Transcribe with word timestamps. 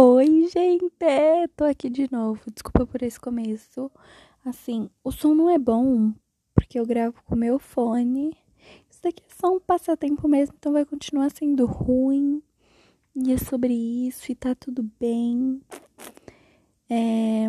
Oi, 0.00 0.46
gente! 0.46 0.92
Tô 1.56 1.64
aqui 1.64 1.90
de 1.90 2.08
novo. 2.12 2.40
Desculpa 2.54 2.86
por 2.86 3.02
esse 3.02 3.18
começo. 3.18 3.90
Assim, 4.44 4.88
o 5.02 5.10
som 5.10 5.34
não 5.34 5.50
é 5.50 5.58
bom 5.58 6.14
porque 6.54 6.78
eu 6.78 6.86
gravo 6.86 7.20
com 7.24 7.34
meu 7.34 7.58
fone. 7.58 8.32
Isso 8.88 9.02
daqui 9.02 9.24
é 9.28 9.34
só 9.34 9.52
um 9.52 9.58
passatempo 9.58 10.28
mesmo, 10.28 10.54
então 10.56 10.72
vai 10.72 10.84
continuar 10.84 11.32
sendo 11.32 11.66
ruim. 11.66 12.40
E 13.12 13.32
é 13.32 13.38
sobre 13.38 13.74
isso 13.74 14.30
e 14.30 14.36
tá 14.36 14.54
tudo 14.54 14.88
bem. 15.00 15.60
É... 16.88 17.48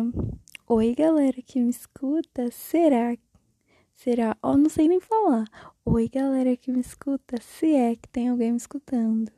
Oi, 0.66 0.92
galera 0.96 1.40
que 1.42 1.60
me 1.60 1.70
escuta. 1.70 2.50
Será? 2.50 3.16
Será? 3.94 4.36
Oh, 4.42 4.56
não 4.56 4.68
sei 4.68 4.88
nem 4.88 4.98
falar. 4.98 5.44
Oi, 5.84 6.08
galera 6.08 6.56
que 6.56 6.72
me 6.72 6.80
escuta. 6.80 7.40
Se 7.40 7.72
é 7.76 7.94
que 7.94 8.08
tem 8.08 8.28
alguém 8.28 8.50
me 8.50 8.56
escutando. 8.56 9.30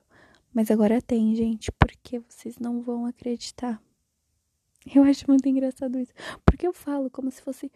Mas 0.52 0.70
agora 0.70 1.00
tem, 1.00 1.34
gente, 1.34 1.70
porque 1.72 2.18
vocês 2.18 2.58
não 2.58 2.82
vão 2.82 3.06
acreditar. 3.06 3.82
Eu 4.94 5.02
acho 5.04 5.24
muito 5.28 5.48
engraçado 5.48 5.98
isso. 5.98 6.12
Porque 6.44 6.66
eu 6.66 6.72
falo 6.72 7.10
como 7.10 7.30
se 7.30 7.40
fosse 7.40 7.70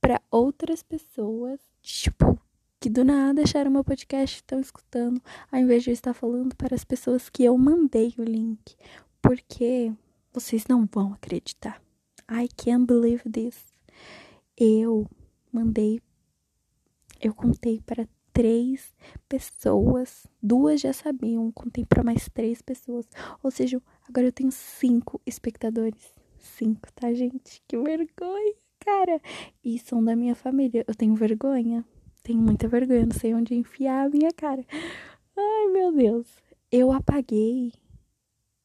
para 0.00 0.20
outras 0.30 0.82
pessoas, 0.82 1.60
tipo, 1.82 2.40
que 2.78 2.88
do 2.88 3.04
nada 3.04 3.42
acharam 3.42 3.70
meu 3.70 3.84
podcast 3.84 4.36
e 4.36 4.40
estão 4.40 4.60
escutando, 4.60 5.20
ao 5.50 5.60
invés 5.60 5.82
de 5.82 5.90
eu 5.90 5.94
estar 5.94 6.14
falando 6.14 6.54
para 6.54 6.74
as 6.74 6.84
pessoas 6.84 7.28
que 7.28 7.44
eu 7.44 7.56
mandei 7.58 8.14
o 8.16 8.22
link. 8.22 8.76
Porque 9.20 9.92
vocês 10.32 10.66
não 10.66 10.86
vão 10.86 11.12
acreditar. 11.12 11.82
I 12.30 12.48
can't 12.56 12.86
believe 12.86 13.28
this. 13.28 13.58
Eu 14.56 15.06
mandei, 15.52 16.00
eu 17.20 17.34
contei 17.34 17.80
para 17.80 18.08
três 18.40 18.94
pessoas. 19.28 20.26
Duas 20.42 20.80
já 20.80 20.94
sabiam, 20.94 21.52
contei 21.52 21.84
para 21.84 22.02
mais 22.02 22.26
três 22.30 22.62
pessoas. 22.62 23.06
Ou 23.42 23.50
seja, 23.50 23.82
agora 24.08 24.28
eu 24.28 24.32
tenho 24.32 24.50
cinco 24.50 25.20
espectadores. 25.26 26.14
Cinco, 26.38 26.90
tá, 26.94 27.12
gente? 27.12 27.62
Que 27.68 27.76
vergonha, 27.76 28.54
cara. 28.78 29.20
E 29.62 29.78
são 29.78 30.02
da 30.02 30.16
minha 30.16 30.34
família. 30.34 30.82
Eu 30.88 30.94
tenho 30.94 31.14
vergonha. 31.14 31.84
Tenho 32.22 32.40
muita 32.40 32.66
vergonha. 32.66 33.04
Não 33.04 33.12
sei 33.12 33.34
onde 33.34 33.54
enfiar 33.54 34.06
a 34.06 34.08
minha 34.08 34.32
cara. 34.32 34.64
Ai, 35.36 35.66
meu 35.70 35.92
Deus. 35.92 36.26
Eu 36.72 36.90
apaguei. 36.92 37.74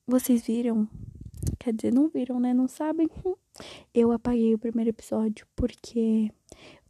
Vocês 0.07 0.47
viram? 0.47 0.87
Quer 1.59 1.73
dizer, 1.73 1.93
não 1.93 2.07
viram, 2.07 2.39
né? 2.39 2.53
Não 2.53 2.69
sabem? 2.69 3.09
Eu 3.93 4.13
apaguei 4.13 4.53
o 4.53 4.59
primeiro 4.59 4.91
episódio 4.91 5.45
porque 5.53 6.31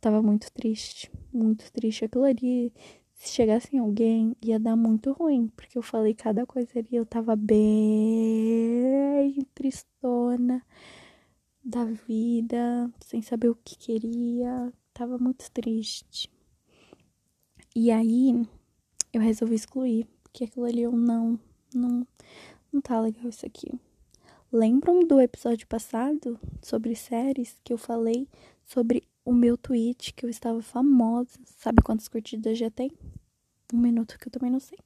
tava 0.05 0.21
muito 0.21 0.51
triste 0.51 1.09
muito 1.35 1.71
triste. 1.71 2.05
Aquilo 2.05 2.23
ali, 2.23 2.73
se 3.13 3.33
chegasse 3.33 3.75
em 3.75 3.79
alguém, 3.79 4.35
ia 4.41 4.59
dar 4.59 4.75
muito 4.75 5.11
ruim, 5.11 5.47
porque 5.55 5.77
eu 5.77 5.81
falei 5.81 6.13
cada 6.13 6.45
coisa 6.45 6.79
ali, 6.79 6.95
eu 6.95 7.05
tava 7.05 7.35
bem 7.35 9.35
tristona 9.53 10.63
da 11.63 11.85
vida, 11.85 12.91
sem 13.01 13.21
saber 13.21 13.49
o 13.49 13.55
que 13.55 13.77
queria, 13.77 14.71
tava 14.93 15.17
muito 15.17 15.51
triste. 15.51 16.31
E 17.75 17.91
aí, 17.91 18.47
eu 19.11 19.21
resolvi 19.21 19.55
excluir, 19.55 20.07
porque 20.23 20.45
aquilo 20.45 20.65
ali 20.65 20.83
eu 20.83 20.93
não, 20.93 21.39
não, 21.73 22.07
não 22.71 22.81
tá 22.81 22.99
legal 23.01 23.27
isso 23.27 23.45
aqui. 23.45 23.71
Lembram 24.51 25.05
do 25.05 25.19
episódio 25.19 25.67
passado 25.67 26.39
sobre 26.61 26.95
séries 26.95 27.59
que 27.63 27.73
eu 27.73 27.77
falei 27.77 28.29
sobre 28.63 29.03
o 29.25 29.33
meu 29.33 29.57
tweet 29.57 30.13
que 30.13 30.25
eu 30.25 30.29
estava 30.29 30.61
famosa. 30.61 31.37
Sabe 31.57 31.81
quantas 31.81 32.07
curtidas 32.07 32.57
já 32.57 32.69
tem? 32.69 32.91
Um 33.73 33.79
minuto 33.79 34.17
que 34.17 34.27
eu 34.27 34.31
também 34.31 34.51
não 34.51 34.59
sei. 34.59 34.77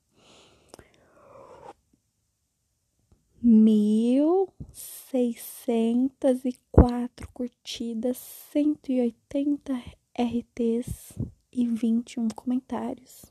Mil 3.42 4.52
seiscentas 4.72 6.44
e 6.46 6.54
quatro 6.72 7.30
curtidas, 7.34 8.18
cento 8.52 8.92
e 8.92 9.02
oitenta 9.02 9.74
RTs 10.14 11.18
e 11.52 11.68
vinte 11.68 12.14
e 12.14 12.20
um 12.20 12.28
comentários. 12.30 13.26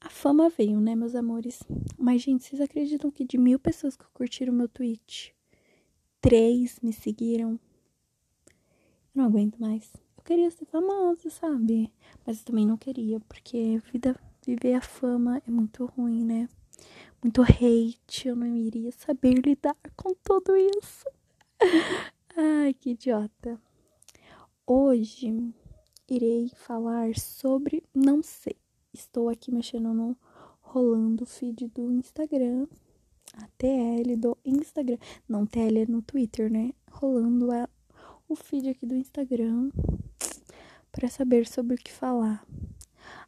A 0.00 0.08
fama 0.10 0.48
veio, 0.48 0.80
né, 0.80 0.94
meus 0.94 1.14
amores? 1.14 1.62
Mas, 1.98 2.22
gente, 2.22 2.44
vocês 2.44 2.60
acreditam 2.60 3.10
que 3.10 3.24
de 3.24 3.38
mil 3.38 3.58
pessoas 3.58 3.96
que 3.96 4.04
curtiram 4.12 4.52
meu 4.52 4.68
tweet, 4.68 5.34
três 6.20 6.80
me 6.80 6.92
seguiram? 6.92 7.58
Não 9.14 9.24
aguento 9.24 9.58
mais. 9.58 9.92
Eu 10.16 10.22
queria 10.24 10.50
ser 10.50 10.64
famosa, 10.66 11.30
sabe? 11.30 11.92
Mas 12.26 12.38
eu 12.38 12.44
também 12.44 12.66
não 12.66 12.76
queria, 12.76 13.20
porque 13.20 13.80
vida, 13.92 14.18
viver 14.46 14.74
a 14.74 14.80
fama 14.80 15.42
é 15.46 15.50
muito 15.50 15.84
ruim, 15.86 16.24
né? 16.24 16.48
Muito 17.22 17.42
hate, 17.42 18.28
eu 18.28 18.36
não 18.36 18.56
iria 18.56 18.90
saber 18.92 19.34
lidar 19.34 19.76
com 19.96 20.14
tudo 20.22 20.56
isso. 20.56 21.06
Ai, 22.36 22.74
que 22.74 22.90
idiota. 22.90 23.60
Hoje 24.66 25.52
irei 26.08 26.50
falar 26.54 27.16
sobre. 27.16 27.82
Não 27.94 28.22
sei. 28.22 28.56
Estou 28.92 29.28
aqui 29.28 29.52
mexendo 29.52 29.92
no 29.92 30.16
rolando 30.60 31.26
feed 31.26 31.68
do 31.68 31.92
Instagram. 31.92 32.66
A 33.34 33.46
TL 33.58 34.16
do 34.16 34.36
Instagram. 34.44 34.98
Não, 35.28 35.46
TL 35.46 35.78
é 35.78 35.86
no 35.86 36.02
Twitter, 36.02 36.50
né? 36.50 36.72
Rolando 36.90 37.50
a 37.50 37.68
o 38.32 38.36
feed 38.36 38.70
aqui 38.70 38.86
do 38.86 38.96
Instagram 38.96 39.70
para 40.90 41.08
saber 41.08 41.46
sobre 41.46 41.74
o 41.74 41.78
que 41.78 41.92
falar. 41.92 42.46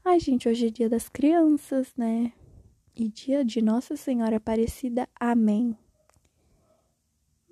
Ai, 0.02 0.18
gente, 0.18 0.48
hoje 0.48 0.68
é 0.68 0.70
dia 0.70 0.88
das 0.88 1.10
crianças, 1.10 1.92
né? 1.94 2.32
E 2.96 3.08
dia 3.08 3.44
de 3.44 3.60
Nossa 3.60 3.96
Senhora 3.96 4.36
Aparecida. 4.36 5.06
Amém. 5.20 5.76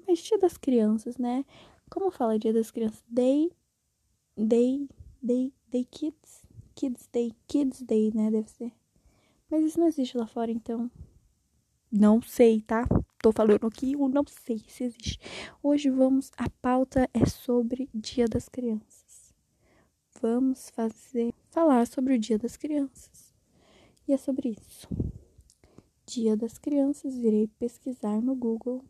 Mas 0.07 0.21
dia 0.21 0.39
das 0.39 0.57
crianças, 0.57 1.19
né? 1.19 1.45
Como 1.91 2.11
fala 2.11 2.39
dia 2.39 2.55
das 2.55 2.71
crianças? 2.71 3.05
Day, 3.07 3.51
day, 4.37 4.89
day, 5.23 5.53
day 5.69 5.85
kids. 5.85 6.43
Kids 6.75 7.07
Day, 7.13 7.35
Kids 7.47 7.83
Day, 7.83 8.11
né? 8.15 8.31
Deve 8.31 8.51
ser. 8.51 8.73
Mas 9.51 9.63
isso 9.63 9.79
não 9.79 9.89
existe 9.89 10.17
lá 10.17 10.27
fora, 10.27 10.51
então. 10.51 10.91
Não 11.95 12.23
sei, 12.23 12.63
tá? 12.63 12.87
tô 13.23 13.31
falando 13.31 13.67
aqui, 13.67 13.93
eu 13.93 14.09
não 14.09 14.25
sei 14.27 14.59
se 14.67 14.83
existe. 14.83 15.21
Hoje 15.63 15.91
vamos, 15.91 16.33
a 16.39 16.49
pauta 16.49 17.07
é 17.13 17.27
sobre 17.27 17.89
Dia 17.95 18.27
das 18.27 18.49
Crianças. 18.49 19.35
Vamos 20.21 20.71
fazer, 20.71 21.35
falar 21.51 21.87
sobre 21.87 22.15
o 22.15 22.19
Dia 22.19 22.39
das 22.39 22.57
Crianças. 22.57 23.35
E 24.09 24.13
é 24.15 24.17
sobre 24.17 24.57
isso. 24.59 24.89
Dia 26.07 26.35
das 26.35 26.57
Crianças, 26.57 27.15
virei 27.15 27.47
pesquisar 27.59 28.23
no 28.23 28.35
Google. 28.35 28.83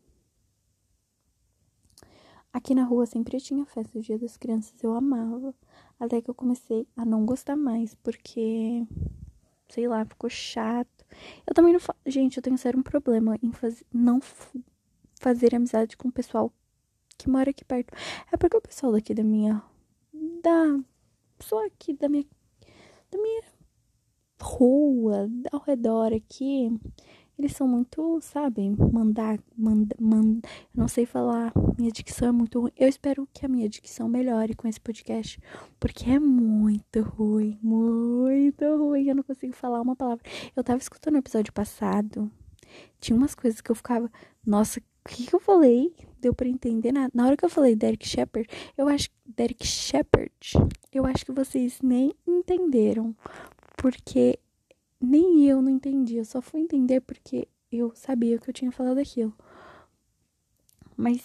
Aqui 2.53 2.73
na 2.73 2.85
rua 2.85 3.05
sempre 3.05 3.41
tinha 3.41 3.67
festa 3.67 3.99
do 3.99 4.03
Dia 4.05 4.19
das 4.19 4.37
Crianças, 4.37 4.81
eu 4.81 4.95
amava. 4.95 5.53
Até 5.99 6.23
que 6.23 6.31
eu 6.31 6.35
comecei 6.35 6.87
a 6.97 7.05
não 7.05 7.27
gostar 7.27 7.57
mais, 7.57 7.97
porque 7.97 8.87
sei 9.73 9.89
lá, 9.89 10.05
ficou 10.05 10.29
chato. 10.29 11.07
Eu 11.47 11.55
também 11.55 11.73
não. 11.73 11.81
Fa... 11.81 11.97
Gente, 12.07 12.37
eu 12.37 12.43
tenho 12.43 12.59
sério 12.59 12.79
um 12.79 12.83
problema 12.83 13.39
em 13.43 13.51
faz... 13.53 13.83
não 13.93 14.21
fazer 15.19 15.55
amizade 15.55 15.97
com 15.97 16.09
o 16.09 16.13
pessoal 16.13 16.53
que 17.17 17.31
mora 17.31 17.51
aqui 17.51 17.65
perto. 17.65 17.95
É 18.31 18.37
porque 18.37 18.57
o 18.57 18.61
pessoal 18.61 18.93
daqui 18.93 19.15
da 19.15 19.25
minha. 19.25 19.63
Da. 20.43 20.79
Só 21.41 21.65
aqui 21.67 21.95
da 21.95 22.09
minha. 22.09 22.27
Da 23.11 23.19
minha 23.19 23.43
rua, 24.43 25.31
ao 25.51 25.61
redor 25.61 26.13
aqui. 26.13 26.69
Eles 27.39 27.53
são 27.57 27.67
muito, 27.67 28.21
sabe, 28.21 28.71
mandar, 28.93 29.39
manda, 29.57 29.97
manda, 29.99 30.49
não 30.75 30.87
sei 30.87 31.07
falar, 31.07 31.53
minha 31.79 31.91
dicção 31.91 32.29
é 32.29 32.33
muito 32.33 32.61
ruim. 32.61 32.73
Eu 32.77 32.89
espero 32.89 33.29
que 33.33 33.45
a 33.45 33.49
minha 33.49 33.69
dicção 33.69 34.09
melhore 34.09 34.55
com 34.55 34.69
esse 34.69 34.81
podcast, 34.81 35.41
porque 35.81 36.11
é 36.11 36.19
muito 36.19 37.03
ruim, 37.03 37.59
muito 37.63 38.65
ruim. 38.77 39.09
Eu 39.09 39.17
não 39.17 39.23
consigo 39.23 39.55
falar 39.55 39.81
uma 39.81 39.97
palavra. 39.97 40.25
Eu 40.55 40.63
tava 40.63 40.79
escutando 40.79 41.15
o 41.15 41.19
episódio 41.19 41.53
passado, 41.53 42.31
tinha 43.01 43.17
umas 43.17 43.35
coisas 43.35 43.61
que 43.61 43.71
eu 43.71 43.75
ficava, 43.75 44.11
nossa, 44.45 44.81
o 44.81 45.09
que, 45.09 45.27
que 45.27 45.35
eu 45.35 45.41
falei? 45.41 45.93
Deu 46.21 46.33
para 46.33 46.49
entender 46.49 46.93
nada. 46.93 47.11
Na 47.13 47.27
hora 47.27 47.37
que 47.37 47.45
eu 47.45 47.49
falei 47.49 47.75
Derek 47.75 48.07
Shepard, 48.07 48.49
eu 48.77 48.89
acho 48.89 49.09
Derek 49.27 49.67
Shepard, 49.67 50.33
eu 50.93 51.05
acho 51.05 51.25
que 51.27 51.33
vocês 51.33 51.81
nem 51.83 52.15
entenderam, 52.27 53.15
porque 53.77 54.39
nem 55.03 55.47
eu 55.49 55.61
não 55.61 55.71
entendi. 55.71 56.17
Eu 56.17 56.25
só 56.25 56.41
fui 56.41 56.61
entender 56.61 57.01
porque 57.01 57.49
eu 57.71 57.93
sabia 57.95 58.39
que 58.39 58.49
eu 58.49 58.55
tinha 58.55 58.71
falado 58.71 58.99
aquilo. 58.99 59.35
Mas 60.97 61.23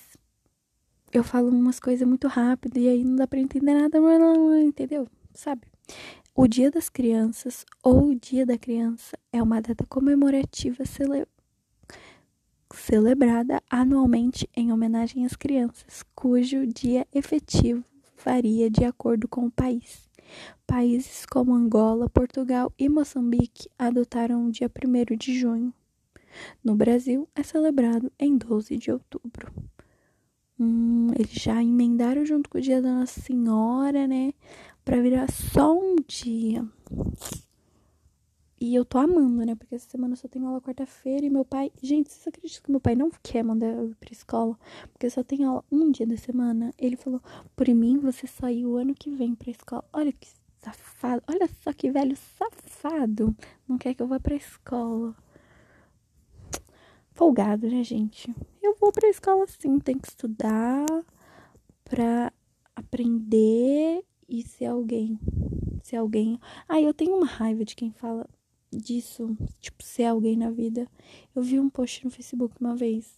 eu 1.12 1.24
falo 1.24 1.50
umas 1.50 1.80
coisas 1.80 2.08
muito 2.08 2.28
rápido 2.28 2.78
e 2.78 2.90
aí 2.90 3.04
não 3.04 3.16
dá 3.16 3.28
pra 3.28 3.40
entender 3.40 3.74
nada, 3.74 4.02
mas 4.02 4.20
não, 4.20 4.60
entendeu? 4.62 5.08
Sabe? 5.34 5.68
O 6.36 6.48
Dia 6.48 6.70
das 6.70 6.90
Crianças 6.90 7.66
ou 7.82 8.10
o 8.10 8.16
Dia 8.16 8.46
da 8.46 8.58
Criança 8.58 9.18
é 9.32 9.42
uma 9.42 9.62
data 9.62 9.86
comemorativa 9.88 10.86
cele... 10.86 11.26
celebrada 12.74 13.62
anualmente 13.70 14.50
em 14.56 14.72
homenagem 14.72 15.26
às 15.26 15.36
crianças, 15.36 16.04
cujo 16.16 16.68
dia 16.68 17.08
efetivo 17.14 17.84
varia 18.24 18.70
de 18.70 18.84
acordo 18.84 19.28
com 19.28 19.46
o 19.46 19.52
país. 19.52 20.07
Países 20.66 21.26
como 21.26 21.54
Angola, 21.54 22.10
Portugal 22.10 22.72
e 22.78 22.90
Moçambique 22.90 23.70
adotaram 23.78 24.48
o 24.48 24.52
dia 24.52 24.70
1 24.70 25.16
de 25.16 25.40
junho. 25.40 25.74
No 26.64 26.76
Brasil, 26.76 27.28
é 27.36 27.44
celebrado 27.44 28.12
em 28.20 28.38
12 28.38 28.78
de 28.78 28.92
outubro. 28.92 29.52
Hum, 30.60 31.12
eles 31.16 31.32
já 31.32 31.62
emendaram 31.62 32.26
junto 32.26 32.50
com 32.50 32.58
o 32.58 32.62
dia 32.62 32.82
da 32.82 32.94
Nossa 32.94 33.22
Senhora, 33.22 34.08
né? 34.08 34.34
Pra 34.84 35.00
virar 35.00 35.32
só 35.32 35.74
um 35.78 35.96
dia. 36.08 36.66
E 38.60 38.74
eu 38.74 38.84
tô 38.84 38.98
amando, 38.98 39.46
né? 39.46 39.56
Porque 39.56 39.76
essa 39.76 39.88
semana 39.88 40.14
eu 40.14 40.18
só 40.18 40.28
tenho 40.28 40.48
aula 40.48 40.60
quarta-feira 40.60 41.24
e 41.24 41.30
meu 41.30 41.46
pai. 41.46 41.72
Gente, 41.82 42.12
vocês 42.12 42.28
acreditam 42.28 42.64
que 42.64 42.72
meu 42.72 42.80
pai 42.80 42.96
não 42.96 43.12
quer 43.22 43.44
mandar 43.44 43.68
eu 43.68 43.90
ir 43.92 43.96
pra 43.96 44.12
escola? 44.12 44.58
Porque 44.92 45.10
só 45.12 45.24
tem 45.24 45.44
aula 45.44 45.64
um 45.72 45.92
dia 45.92 46.08
da 46.08 46.18
semana. 46.18 46.74
Ele 46.78 46.96
falou: 46.96 47.22
Por 47.56 47.68
mim, 47.68 48.00
você 48.00 48.26
sai 48.26 48.66
o 48.66 48.76
ano 48.76 48.96
que 48.96 49.12
vem 49.12 49.36
pra 49.36 49.52
escola. 49.52 49.86
Olha 49.94 50.12
que 50.12 50.28
safado. 50.60 51.22
Olha 51.28 51.48
só 51.64 51.72
que 51.72 51.92
velho 51.92 52.16
safado. 52.16 53.36
Não 53.68 53.78
quer 53.78 53.94
que 53.94 54.02
eu 54.02 54.08
vá 54.08 54.20
pra 54.20 54.36
escola. 54.36 55.16
Folgado, 57.12 57.68
né, 57.68 57.84
gente? 57.84 58.34
Eu 58.62 58.76
vou 58.80 58.92
pra 58.92 59.08
escola 59.08 59.46
sim. 59.48 59.78
Tem 59.80 60.00
que 60.00 60.08
estudar 60.08 60.86
pra 61.86 62.34
aprender 62.76 64.04
e 64.28 64.42
ser 64.42 64.66
alguém. 64.66 65.20
Ser 65.84 65.98
alguém. 65.98 66.40
Ah, 66.68 66.82
eu 66.82 66.94
tenho 66.94 67.16
uma 67.16 67.28
raiva 67.28 67.64
de 67.64 67.76
quem 67.76 67.92
fala 67.92 68.28
disso, 68.72 69.36
tipo, 69.60 69.84
ser 69.84 70.06
alguém 70.06 70.36
na 70.38 70.50
vida. 70.50 70.88
Eu 71.36 71.42
vi 71.42 71.60
um 71.60 71.70
post 71.70 72.04
no 72.04 72.12
Facebook 72.12 72.56
uma 72.60 72.76
vez, 72.76 73.18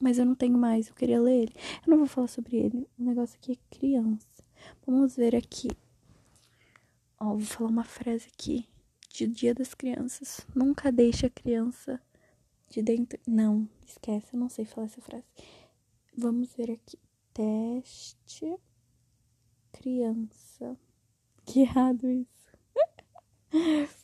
mas 0.00 0.18
eu 0.18 0.26
não 0.26 0.34
tenho 0.34 0.58
mais, 0.58 0.88
eu 0.88 0.94
queria 0.94 1.20
ler 1.20 1.42
ele. 1.42 1.54
Eu 1.86 1.90
não 1.90 1.98
vou 1.98 2.06
falar 2.06 2.28
sobre 2.28 2.56
ele, 2.56 2.88
o 2.98 3.04
negócio 3.04 3.36
aqui 3.36 3.52
é 3.52 3.76
criança. 3.76 4.44
Vamos 4.86 5.16
ver 5.16 5.34
aqui. 5.34 5.68
Ó, 7.18 7.36
vou 7.36 7.40
falar 7.40 7.70
uma 7.70 7.84
frase 7.84 8.28
aqui 8.32 8.66
de 9.12 9.26
Dia 9.26 9.54
das 9.54 9.74
Crianças. 9.74 10.46
Nunca 10.54 10.90
deixe 10.90 11.26
a 11.26 11.30
criança 11.30 12.00
de 12.68 12.82
dentro. 12.82 13.18
Não, 13.26 13.68
esquece, 13.86 14.34
eu 14.34 14.40
não 14.40 14.48
sei 14.48 14.64
falar 14.64 14.86
essa 14.86 15.00
frase. 15.00 15.24
Vamos 16.16 16.52
ver 16.54 16.70
aqui. 16.70 16.98
Teste 17.32 18.56
criança. 19.72 20.76
Que 21.44 21.60
errado 21.60 22.08
isso. 22.08 22.52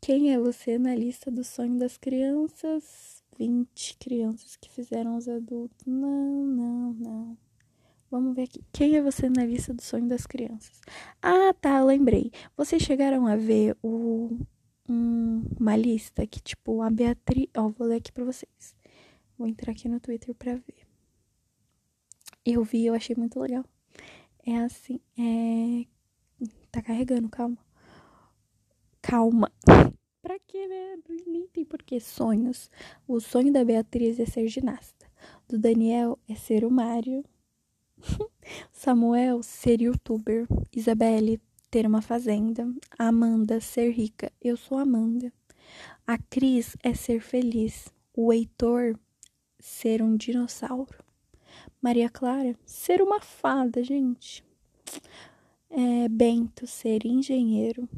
Quem 0.00 0.32
é 0.32 0.38
você 0.38 0.78
na 0.78 0.94
lista 0.94 1.30
do 1.30 1.44
sonho 1.44 1.78
das 1.78 1.98
crianças? 1.98 3.22
20 3.38 3.96
crianças 3.98 4.56
que 4.56 4.70
fizeram 4.70 5.16
os 5.16 5.28
adultos. 5.28 5.86
Não, 5.86 6.44
não, 6.46 6.92
não. 6.94 7.38
Vamos 8.10 8.34
ver 8.34 8.44
aqui. 8.44 8.64
Quem 8.72 8.96
é 8.96 9.02
você 9.02 9.28
na 9.28 9.44
lista 9.44 9.74
do 9.74 9.82
sonho 9.82 10.08
das 10.08 10.26
crianças? 10.26 10.80
Ah, 11.22 11.54
tá, 11.60 11.82
lembrei. 11.84 12.32
Vocês 12.56 12.82
chegaram 12.82 13.26
a 13.26 13.36
ver 13.36 13.76
o, 13.82 14.38
um, 14.88 15.44
uma 15.58 15.76
lista 15.76 16.26
que, 16.26 16.40
tipo, 16.40 16.82
a 16.82 16.90
Beatriz. 16.90 17.48
Ó, 17.56 17.68
vou 17.68 17.86
ler 17.86 17.96
aqui 17.96 18.10
pra 18.10 18.24
vocês. 18.24 18.74
Vou 19.38 19.46
entrar 19.46 19.72
aqui 19.72 19.88
no 19.88 20.00
Twitter 20.00 20.34
pra 20.34 20.54
ver. 20.54 20.86
Eu 22.44 22.64
vi, 22.64 22.86
eu 22.86 22.94
achei 22.94 23.14
muito 23.16 23.38
legal. 23.38 23.64
É 24.46 24.56
assim, 24.56 24.98
é. 25.18 25.86
Tá 26.72 26.82
carregando, 26.82 27.28
calma. 27.28 27.58
Calma. 29.02 29.50
pra 30.22 30.38
quê, 30.46 30.66
né? 30.66 30.98
Nem 31.26 31.46
tem 31.48 31.64
porquê. 31.64 32.00
Sonhos. 32.00 32.70
O 33.06 33.20
sonho 33.20 33.52
da 33.52 33.64
Beatriz 33.64 34.18
é 34.20 34.26
ser 34.26 34.46
ginasta. 34.48 35.06
Do 35.48 35.58
Daniel 35.58 36.18
é 36.28 36.34
ser 36.34 36.64
o 36.64 36.70
Mário. 36.70 37.24
Samuel, 38.72 39.42
ser 39.42 39.80
youtuber. 39.80 40.46
Isabelle, 40.74 41.40
ter 41.70 41.86
uma 41.86 42.02
fazenda. 42.02 42.66
Amanda, 42.98 43.60
ser 43.60 43.90
rica. 43.90 44.32
Eu 44.40 44.56
sou 44.56 44.78
Amanda. 44.78 45.32
A 46.06 46.18
Cris 46.18 46.76
é 46.82 46.94
ser 46.94 47.20
feliz. 47.20 47.88
O 48.14 48.32
Heitor, 48.32 48.98
ser 49.58 50.02
um 50.02 50.16
dinossauro. 50.16 51.04
Maria 51.80 52.10
Clara, 52.10 52.56
ser 52.64 53.00
uma 53.00 53.20
fada, 53.20 53.82
gente. 53.82 54.44
É, 55.70 56.08
Bento, 56.08 56.66
ser 56.66 57.06
engenheiro. 57.06 57.88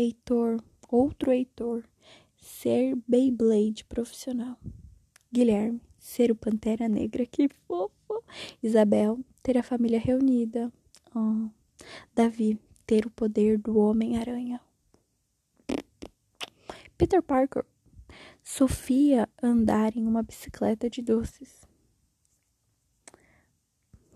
Heitor, 0.00 0.62
outro 0.88 1.30
Heitor, 1.30 1.84
ser 2.36 2.96
Beyblade 3.06 3.84
profissional. 3.84 4.56
Guilherme, 5.30 5.80
ser 5.98 6.30
o 6.30 6.34
Pantera 6.34 6.88
Negra, 6.88 7.26
que 7.26 7.48
fofo. 7.66 8.24
Isabel, 8.62 9.20
ter 9.42 9.58
a 9.58 9.62
família 9.62 10.00
reunida. 10.00 10.72
Oh. 11.14 11.50
Davi, 12.14 12.58
ter 12.86 13.04
o 13.04 13.10
poder 13.10 13.58
do 13.58 13.76
Homem-Aranha. 13.78 14.60
Peter 16.96 17.22
Parker, 17.22 17.64
Sofia, 18.42 19.28
andar 19.42 19.96
em 19.96 20.06
uma 20.06 20.22
bicicleta 20.22 20.88
de 20.88 21.02
doces. 21.02 21.68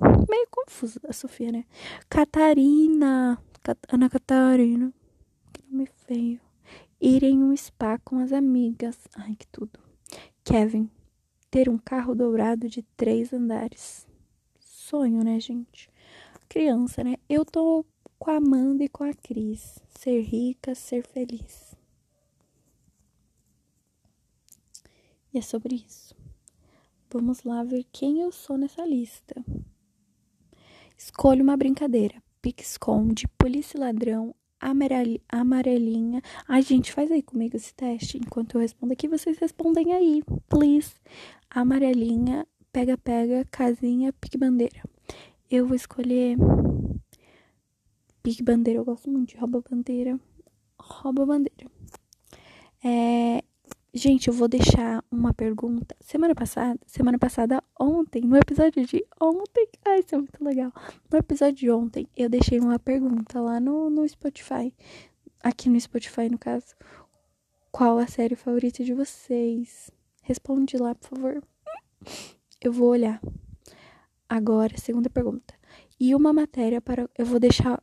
Meio 0.01 0.49
confusa 0.51 1.01
a 1.09 1.13
Sofia, 1.13 1.53
né? 1.53 1.65
Catarina, 2.09 3.39
Ana 3.89 4.09
Catarina, 4.09 4.93
nome 5.75 5.89
feio. 6.07 6.41
Ir 7.01 7.25
em 7.25 7.43
um 7.43 7.55
spa 7.57 7.99
com 7.99 8.19
as 8.19 8.33
amigas. 8.33 8.97
Ai, 9.17 9.35
que 9.35 9.47
tudo. 9.49 9.81
Kevin. 10.45 10.89
Ter 11.51 11.69
um 11.69 11.77
carro 11.77 12.15
dourado 12.15 12.69
de 12.69 12.83
três 12.97 13.33
andares. 13.33 14.07
Sonho, 14.61 15.23
né, 15.25 15.39
gente? 15.41 15.91
Criança, 16.49 17.03
né? 17.03 17.17
Eu 17.29 17.45
tô 17.45 17.85
com 18.19 18.31
a 18.31 18.37
Amanda 18.37 18.85
e 18.85 18.89
com 18.89 19.03
a 19.03 19.13
Cris. 19.13 19.81
Ser 19.89 20.21
rica, 20.21 20.75
ser 20.75 21.05
feliz. 21.05 21.77
E 25.33 25.39
é 25.39 25.43
sobre 25.43 25.75
isso. 25.75 26.15
Vamos 27.11 27.43
lá 27.43 27.65
ver 27.65 27.85
quem 27.93 28.21
eu 28.21 28.31
sou 28.31 28.57
nessa 28.57 28.87
lista. 28.87 29.45
Escolha 30.97 31.43
uma 31.43 31.57
brincadeira. 31.57 32.23
Pique-esconde, 32.41 33.27
polícia 33.39 33.79
ladrão, 33.81 34.35
amarelinha. 35.29 36.23
Ai, 36.49 36.63
gente, 36.63 36.93
faz 36.93 37.11
aí 37.13 37.23
comigo 37.23 37.57
esse 37.57 37.75
teste. 37.75 38.19
Enquanto 38.19 38.55
eu 38.55 38.61
respondo 38.61 38.93
aqui, 38.93 39.07
vocês 39.07 39.39
respondem 39.39 39.93
aí, 39.93 40.23
please. 40.49 40.95
Amarelinha, 41.51 42.47
pega-pega, 42.73 43.45
casinha, 43.51 44.13
pique-bandeira. 44.15 44.83
Eu 45.51 45.67
vou 45.67 45.77
escolher 45.77 46.37
pique-bandeira. 48.23 48.81
Eu 48.81 48.85
gosto 48.85 49.11
muito 49.11 49.31
de 49.31 49.37
rouba-bandeira. 49.37 50.19
Rouba-bandeira. 50.79 51.71
É, 52.85 53.43
Gente, 53.97 54.27
eu 54.27 54.35
vou 54.35 54.49
deixar 54.49 55.05
uma 55.09 55.33
pergunta. 55.33 55.95
Semana 56.01 56.35
passada, 56.35 56.81
semana 56.85 57.17
passada, 57.17 57.63
ontem, 57.79 58.23
no 58.23 58.37
episódio 58.37 58.85
de 58.85 59.07
ontem, 59.21 59.69
ai, 59.85 60.01
isso 60.01 60.17
é 60.17 60.19
muito 60.19 60.45
legal. 60.45 60.73
No 61.09 61.17
episódio 61.17 61.55
de 61.55 61.71
ontem, 61.71 62.09
eu 62.17 62.29
deixei 62.29 62.59
uma 62.59 62.77
pergunta 62.77 63.41
lá 63.41 63.61
no, 63.61 63.89
no 63.89 64.07
Spotify. 64.09 64.75
Aqui 65.45 65.71
no 65.71 65.81
Spotify, 65.81 66.29
no 66.29 66.37
caso. 66.37 66.75
Qual 67.71 67.97
a 67.99 68.09
série 68.09 68.35
favorita 68.35 68.83
de 68.83 68.93
vocês? 68.93 69.93
Responde 70.23 70.77
lá, 70.77 70.97
por 70.97 71.11
favor. 71.11 71.41
Eu 72.61 72.73
vou 72.73 72.89
olhar. 72.89 73.23
Agora, 74.29 74.77
segunda 74.77 75.09
pergunta. 75.09 75.55
E 76.01 76.17
uma 76.17 76.33
matéria 76.33 76.81
para. 76.81 77.09
Eu 77.17 77.27
vou 77.27 77.39
deixar. 77.39 77.81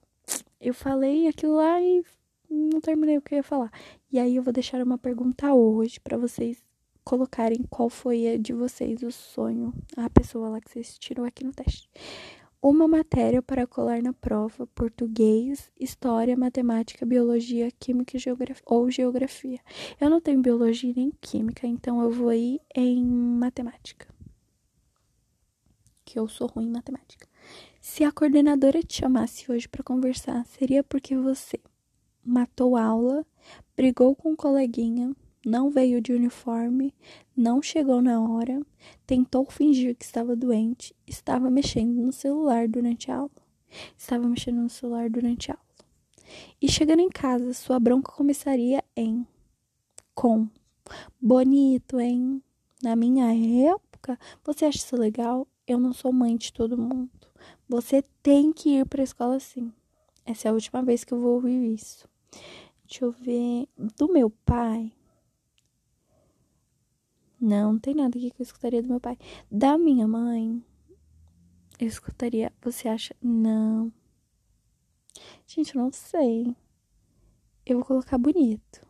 Eu 0.60 0.74
falei 0.74 1.30
aquilo 1.30 1.56
lá 1.56 1.82
e 1.82 2.04
não 2.50 2.82
terminei 2.82 3.18
o 3.18 3.22
que 3.22 3.34
eu 3.34 3.38
ia 3.38 3.44
falar. 3.44 3.72
E 4.12 4.20
aí 4.20 4.36
eu 4.36 4.44
vou 4.44 4.52
deixar 4.52 4.84
uma 4.84 4.98
pergunta 4.98 5.54
hoje 5.54 5.98
para 5.98 6.18
vocês 6.18 6.62
colocarem 7.02 7.64
qual 7.70 7.90
foi 7.90 8.38
de 8.38 8.52
vocês 8.52 9.02
o 9.04 9.10
sonho, 9.10 9.74
a 9.96 10.10
pessoa 10.10 10.50
lá 10.50 10.60
que 10.60 10.70
vocês 10.70 10.98
tirou 10.98 11.26
aqui 11.26 11.46
no 11.46 11.54
teste. 11.54 11.90
Uma 12.62 12.90
matéria 12.90 13.42
para 13.42 13.66
colar 13.66 14.04
na 14.04 14.12
prova: 14.12 14.68
português, 14.68 15.72
história, 15.80 16.36
matemática, 16.36 17.06
biologia, 17.06 17.72
química 17.80 18.20
geografia, 18.20 18.64
ou 18.66 18.92
geografia. 18.92 19.62
Eu 19.98 20.10
não 20.10 20.20
tenho 20.20 20.42
biologia 20.42 20.94
nem 20.94 21.14
química, 21.22 21.66
então 21.66 22.02
eu 22.02 22.12
vou 22.12 22.34
ir 22.34 22.60
em 22.76 23.02
matemática. 23.02 24.14
Que 26.04 26.20
eu 26.20 26.28
sou 26.28 26.48
ruim 26.48 26.66
em 26.66 26.72
matemática. 26.72 27.26
Se 27.80 28.04
a 28.04 28.12
coordenadora 28.12 28.84
te 28.84 29.00
chamasse 29.00 29.50
hoje 29.50 29.70
para 29.70 29.82
conversar, 29.82 30.46
seria 30.46 30.84
porque 30.84 31.16
você 31.16 31.58
matou 32.24 32.78
aula, 32.78 33.26
brigou 33.82 34.16
com 34.16 34.34
um 34.34 34.36
coleguinha, 34.36 35.12
não 35.44 35.72
veio 35.72 36.00
de 36.00 36.14
uniforme, 36.14 36.94
não 37.36 37.64
chegou 37.64 38.00
na 38.00 38.22
hora, 38.22 38.62
tentou 39.08 39.44
fingir 39.50 39.96
que 39.96 40.06
estava 40.06 40.36
doente, 40.36 40.96
estava 41.08 41.50
mexendo 41.50 42.00
no 42.00 42.14
celular 42.14 42.68
durante 42.68 43.10
a 43.10 43.16
aula. 43.16 43.32
Estava 43.98 44.28
mexendo 44.28 44.62
no 44.62 44.70
celular 44.70 45.10
durante 45.10 45.50
a 45.50 45.56
aula. 45.56 45.66
E 46.62 46.72
chegando 46.72 47.00
em 47.00 47.10
casa, 47.10 47.56
sua 47.56 47.80
bronca 47.80 48.12
começaria 48.12 48.84
em 48.96 49.26
com 50.14 50.48
bonito, 51.20 52.00
hein? 52.00 52.40
Na 52.84 52.96
minha 52.96 53.34
época, 53.74 54.20
você 54.44 54.66
acha 54.66 54.78
isso 54.78 54.96
legal? 54.96 55.48
Eu 55.66 55.80
não 55.80 55.92
sou 55.92 56.14
mãe 56.14 56.38
de 56.38 56.54
todo 56.54 56.78
mundo. 56.78 57.10
Você 57.68 58.04
tem 58.22 58.54
que 58.54 58.78
ir 58.78 58.86
para 58.86 59.02
a 59.02 59.04
escola 59.04 59.38
assim. 59.38 59.74
Essa 60.24 60.50
é 60.50 60.52
a 60.52 60.54
última 60.54 60.84
vez 60.84 61.04
que 61.04 61.16
eu 61.16 61.20
vou 61.20 61.34
ouvir 61.34 61.74
isso 61.74 62.08
Deixa 62.92 63.06
eu 63.06 63.12
ver. 63.14 63.70
Do 63.96 64.12
meu 64.12 64.30
pai. 64.30 64.92
Não, 67.40 67.72
não 67.72 67.80
tem 67.80 67.96
nada 67.96 68.18
aqui 68.18 68.30
que 68.30 68.42
eu 68.42 68.44
escutaria 68.44 68.82
do 68.82 68.90
meu 68.90 69.00
pai. 69.00 69.18
Da 69.50 69.78
minha 69.78 70.06
mãe. 70.06 70.62
Eu 71.80 71.88
escutaria. 71.88 72.52
Você 72.62 72.90
acha? 72.90 73.16
Não. 73.22 73.94
Gente, 75.48 75.74
eu 75.74 75.82
não 75.82 75.90
sei. 75.94 76.54
Eu 77.66 77.78
vou 77.78 77.86
colocar 77.86 78.18
bonito. 78.18 78.86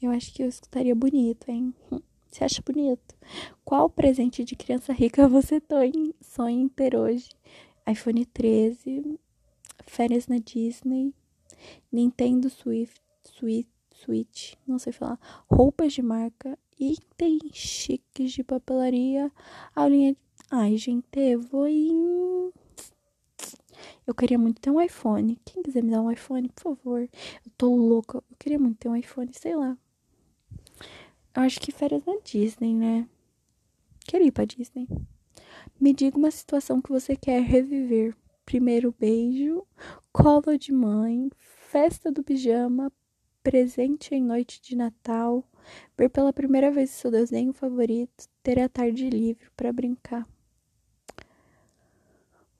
Eu 0.00 0.10
acho 0.10 0.32
que 0.32 0.42
eu 0.42 0.48
escutaria 0.48 0.94
bonito, 0.94 1.50
hein? 1.50 1.74
Você 2.30 2.44
acha 2.44 2.62
bonito? 2.62 3.14
Qual 3.62 3.90
presente 3.90 4.42
de 4.42 4.56
criança 4.56 4.90
rica 4.90 5.28
você 5.28 5.60
sonha 6.22 6.62
em 6.62 6.66
ter 6.66 6.96
hoje? 6.96 7.28
iPhone 7.86 8.24
13, 8.24 9.20
férias 9.86 10.26
na 10.28 10.38
Disney, 10.38 11.12
Nintendo 11.90 12.48
Swift, 12.48 13.00
Switch, 13.24 13.68
Switch, 13.94 14.54
não 14.66 14.78
sei 14.78 14.92
falar, 14.92 15.18
roupas 15.50 15.92
de 15.92 16.02
marca, 16.02 16.58
itens 16.78 17.54
chiques 17.54 18.32
de 18.32 18.42
papelaria, 18.42 19.30
aulinha. 19.74 20.16
Ai, 20.50 20.76
gente, 20.76 21.18
eu 21.18 21.40
vou 21.40 21.66
em. 21.66 22.52
Eu 24.06 24.14
queria 24.14 24.38
muito 24.38 24.60
ter 24.60 24.70
um 24.70 24.80
iPhone. 24.80 25.38
Quem 25.44 25.62
quiser 25.62 25.82
me 25.82 25.90
dar 25.90 26.02
um 26.02 26.10
iPhone, 26.10 26.48
por 26.48 26.76
favor. 26.76 27.00
Eu 27.00 27.52
tô 27.56 27.74
louca. 27.74 28.18
Eu 28.30 28.36
queria 28.38 28.58
muito 28.58 28.78
ter 28.78 28.88
um 28.88 28.96
iPhone, 28.96 29.30
sei 29.32 29.56
lá. 29.56 29.76
Eu 31.34 31.42
acho 31.42 31.60
que 31.60 31.72
férias 31.72 32.04
na 32.04 32.16
Disney, 32.22 32.74
né? 32.74 33.08
Queria 34.00 34.26
ir 34.26 34.32
pra 34.32 34.44
Disney. 34.44 34.86
Me 35.80 35.94
diga 35.94 36.18
uma 36.18 36.30
situação 36.30 36.82
que 36.82 36.90
você 36.90 37.16
quer 37.16 37.40
reviver. 37.40 38.14
Primeiro 38.44 38.94
beijo, 38.98 39.64
colo 40.12 40.58
de 40.58 40.72
mãe, 40.72 41.30
festa 41.72 42.12
do 42.12 42.22
pijama, 42.22 42.92
presente 43.42 44.14
em 44.14 44.22
noite 44.22 44.60
de 44.60 44.76
Natal, 44.76 45.42
ver 45.96 46.10
pela 46.10 46.30
primeira 46.30 46.70
vez 46.70 46.90
seu 46.90 47.10
desenho 47.10 47.50
favorito, 47.54 48.28
ter 48.42 48.60
a 48.60 48.68
tarde 48.68 49.08
livre 49.08 49.48
para 49.56 49.72
brincar. 49.72 50.28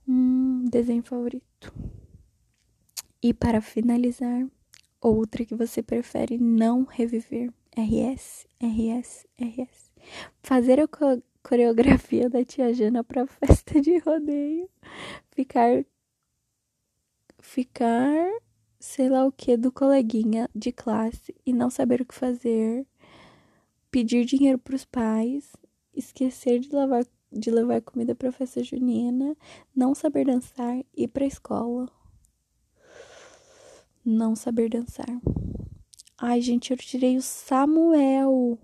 Hum, 0.09 0.65
desenho 0.65 1.03
favorito. 1.03 1.75
E 3.23 3.35
para 3.35 3.61
finalizar, 3.61 4.49
outra 4.99 5.45
que 5.45 5.55
você 5.55 5.83
prefere 5.83 6.39
não 6.39 6.85
reviver. 6.85 7.53
RS, 7.77 8.47
RS, 8.59 9.27
RS. 9.39 9.93
Fazer 10.43 10.81
a 10.81 10.89
coreografia 11.43 12.31
da 12.31 12.43
tia 12.43 12.73
Jana 12.73 13.05
pra 13.05 13.27
festa 13.29 13.79
de 13.79 13.99
rodeio. 13.99 14.71
Ficar. 15.31 15.85
Ficar, 17.41 18.31
sei 18.83 19.09
lá 19.09 19.25
o 19.25 19.31
que, 19.31 19.57
do 19.57 19.71
coleguinha 19.71 20.51
de 20.53 20.73
classe 20.73 21.33
e 21.47 21.53
não 21.53 21.71
saber 21.71 22.01
o 22.01 22.05
que 22.05 22.15
fazer. 22.15 22.85
Pedir 23.93 24.25
dinheiro 24.25 24.59
pros 24.59 24.85
pais. 24.85 25.53
Esquecer 25.95 26.59
de 26.59 26.75
levar, 26.75 27.07
de 27.31 27.51
levar 27.51 27.81
comida 27.81 28.13
pra 28.13 28.33
festa 28.33 28.63
junina. 28.63 29.37
Não 29.75 29.95
saber 29.95 30.27
dançar. 30.27 30.85
Ir 30.97 31.09
pra 31.09 31.25
escola. 31.25 31.89
Não 34.05 34.35
saber 34.35 34.69
dançar. 34.69 35.21
Ai, 36.19 36.41
gente, 36.41 36.73
eu 36.73 36.77
tirei 36.77 37.17
o 37.17 37.23
Samuel. 37.23 38.59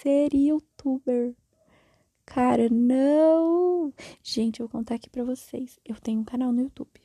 Ser 0.00 0.32
youtuber. 0.32 1.34
Cara, 2.24 2.70
não. 2.70 3.92
Gente, 4.22 4.60
eu 4.60 4.66
vou 4.66 4.80
contar 4.80 4.94
aqui 4.94 5.10
pra 5.10 5.22
vocês. 5.22 5.78
Eu 5.84 5.96
tenho 5.96 6.20
um 6.20 6.24
canal 6.24 6.50
no 6.50 6.62
YouTube. 6.62 6.99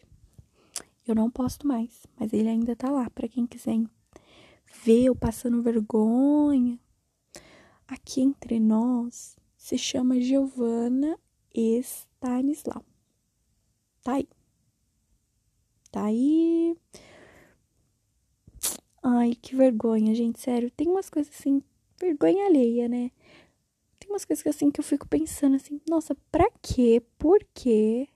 Eu 1.08 1.14
não 1.16 1.30
posto 1.30 1.68
mais, 1.68 2.06
mas 2.20 2.34
ele 2.34 2.50
ainda 2.50 2.76
tá 2.76 2.90
lá 2.90 3.10
para 3.10 3.28
quem 3.28 3.46
quiser 3.46 3.80
ver 4.84 5.06
eu 5.06 5.16
passando 5.16 5.62
vergonha. 5.62 6.80
Aqui 7.88 8.22
entre 8.22 8.60
nós 8.60 9.38
se 9.56 9.78
chama 9.78 10.20
Giovana 10.20 11.20
Stanislau. 11.54 12.84
Tá 14.04 14.14
aí. 14.14 14.28
Tá 15.92 16.06
aí. 16.06 16.76
Ai, 19.02 19.36
que 19.36 19.56
vergonha, 19.56 20.16
gente, 20.16 20.40
sério. 20.40 20.72
Tem 20.72 20.88
umas 20.88 21.10
coisas 21.10 21.34
assim, 21.34 21.62
vergonha 22.00 22.48
alheia, 22.48 22.88
né? 22.90 23.12
Tem 24.00 24.10
umas 24.10 24.26
coisas 24.26 24.46
assim 24.48 24.72
que 24.72 24.80
eu 24.80 24.84
fico 24.84 25.08
pensando 25.08 25.56
assim, 25.56 25.80
nossa, 25.88 26.16
pra 26.32 26.50
quê? 26.62 27.02
Por 27.18 27.40
quê? 27.54 28.08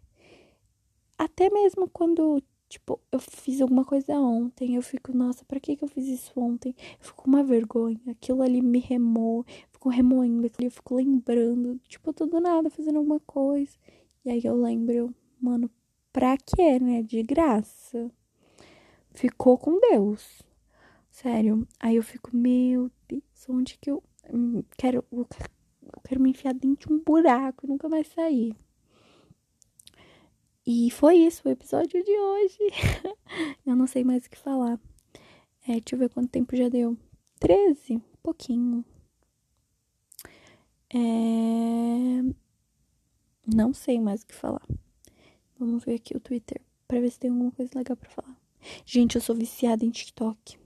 Até 1.17 1.49
mesmo 1.49 1.89
quando, 1.89 2.41
tipo, 2.69 2.99
eu 3.11 3.19
fiz 3.19 3.59
alguma 3.61 3.83
coisa 3.83 4.13
ontem, 4.19 4.75
eu 4.75 4.81
fico, 4.81 5.11
nossa, 5.15 5.43
pra 5.43 5.59
que 5.59 5.75
que 5.75 5.83
eu 5.83 5.87
fiz 5.87 6.07
isso 6.07 6.31
ontem? 6.39 6.75
Eu 6.99 7.05
fico 7.07 7.23
com 7.23 7.29
uma 7.29 7.43
vergonha, 7.43 7.99
aquilo 8.07 8.43
ali 8.43 8.61
me 8.61 8.79
remou, 8.79 9.45
fico 9.71 9.89
remoendo 9.89 10.45
aquilo, 10.45 10.67
eu 10.67 10.71
fico 10.71 10.95
lembrando, 10.95 11.79
tipo, 11.87 12.13
tudo 12.13 12.39
nada, 12.39 12.69
fazendo 12.69 12.97
alguma 12.97 13.19
coisa. 13.21 13.75
E 14.23 14.29
aí 14.29 14.41
eu 14.43 14.55
lembro, 14.55 15.13
mano, 15.41 15.69
pra 16.13 16.37
quê, 16.37 16.79
né? 16.79 17.01
De 17.01 17.23
graça. 17.23 18.11
Ficou 19.13 19.57
com 19.57 19.79
Deus. 19.79 20.41
Sério. 21.09 21.67
Aí 21.79 21.95
eu 21.95 22.03
fico, 22.03 22.35
meu 22.35 22.91
Deus, 23.07 23.49
onde 23.49 23.77
que 23.77 23.89
eu 23.91 24.03
hum, 24.31 24.63
quero. 24.77 25.03
Eu 25.11 25.27
quero 26.03 26.21
me 26.21 26.29
enfiar 26.29 26.53
dentro 26.53 26.87
de 26.87 26.93
um 26.93 27.03
buraco 27.03 27.65
e 27.65 27.69
nunca 27.69 27.89
mais 27.89 28.07
sair. 28.07 28.55
E 30.71 30.91
foi 30.91 31.17
isso 31.17 31.41
o 31.47 31.51
episódio 31.51 32.03
de 32.03 32.11
hoje. 32.11 32.59
eu 33.65 33.75
não 33.75 33.87
sei 33.87 34.03
mais 34.03 34.27
o 34.27 34.29
que 34.29 34.37
falar. 34.37 34.79
É, 35.63 35.71
deixa 35.71 35.95
eu 35.95 35.97
ver 35.97 36.09
quanto 36.09 36.29
tempo 36.29 36.55
já 36.55 36.69
deu. 36.69 36.95
13, 37.39 37.99
pouquinho. 38.21 38.85
É... 40.93 42.21
Não 43.51 43.73
sei 43.73 43.99
mais 43.99 44.21
o 44.21 44.27
que 44.27 44.35
falar. 44.35 44.61
Vamos 45.57 45.83
ver 45.83 45.95
aqui 45.95 46.15
o 46.15 46.19
Twitter 46.19 46.61
para 46.87 47.01
ver 47.01 47.09
se 47.09 47.19
tem 47.19 47.31
alguma 47.31 47.51
coisa 47.51 47.71
legal 47.73 47.97
para 47.97 48.11
falar. 48.11 48.39
Gente, 48.85 49.15
eu 49.15 49.21
sou 49.21 49.35
viciada 49.35 49.83
em 49.83 49.89
TikTok. 49.89 50.59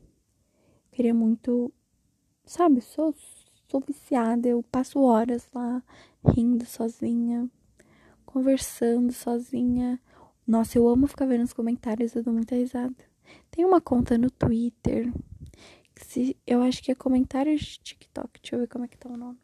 Queria 0.91 1.13
muito, 1.13 1.71
sabe, 2.43 2.81
sou, 2.81 3.15
sou 3.69 3.79
viciada, 3.79 4.49
eu 4.49 4.61
passo 4.63 4.99
horas 4.99 5.49
lá 5.55 5.81
rindo 6.35 6.65
sozinha, 6.65 7.49
conversando 8.33 9.13
sozinha. 9.13 10.01
Nossa, 10.45 10.77
eu 10.77 10.87
amo 10.89 11.05
ficar 11.05 11.27
vendo 11.27 11.43
os 11.43 11.53
comentários, 11.53 12.15
eu 12.15 12.23
dou 12.23 12.33
muita 12.33 12.55
risada. 12.55 12.95
Tem 13.51 13.63
uma 13.63 13.79
conta 13.79 14.17
no 14.17 14.31
Twitter, 14.31 15.13
que 15.95 16.03
se, 16.03 16.37
eu 16.45 16.63
acho 16.63 16.81
que 16.81 16.91
é 16.91 16.95
comentários 16.95 17.61
de 17.61 17.79
TikTok, 17.79 18.41
deixa 18.41 18.55
eu 18.55 18.59
ver 18.61 18.67
como 18.67 18.85
é 18.85 18.87
que 18.87 18.97
tá 18.97 19.07
o 19.07 19.15
nome. 19.15 19.37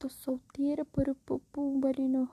Tô 0.00 0.08
solteira 0.08 0.84
por 0.84 1.08
o 1.08 1.14
pupu 1.14 1.80
ali 1.86 2.08
no 2.08 2.24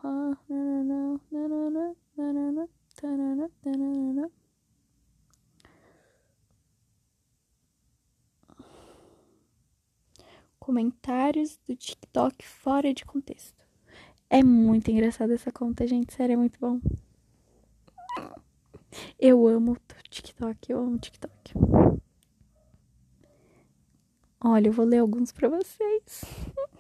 comentários 10.60 11.60
do 11.68 11.76
TikTok 11.76 12.48
fora 12.48 12.92
de 12.94 13.06
contexto. 13.06 13.69
É 14.30 14.44
muito 14.44 14.92
engraçado 14.92 15.34
essa 15.34 15.52
conta, 15.52 15.88
gente. 15.88 16.14
Sério, 16.14 16.34
é 16.34 16.38
muito 16.38 16.60
bom. 16.60 16.80
Eu 19.20 19.48
amo 19.48 19.78
TikTok, 20.10 20.72
eu 20.72 20.80
amo 20.80 21.00
TikTok. 21.00 21.54
Olha, 24.42 24.68
eu 24.68 24.74
vou 24.74 24.86
ler 24.86 25.00
alguns 25.00 25.32
para 25.32 25.50
vocês. 25.50 26.24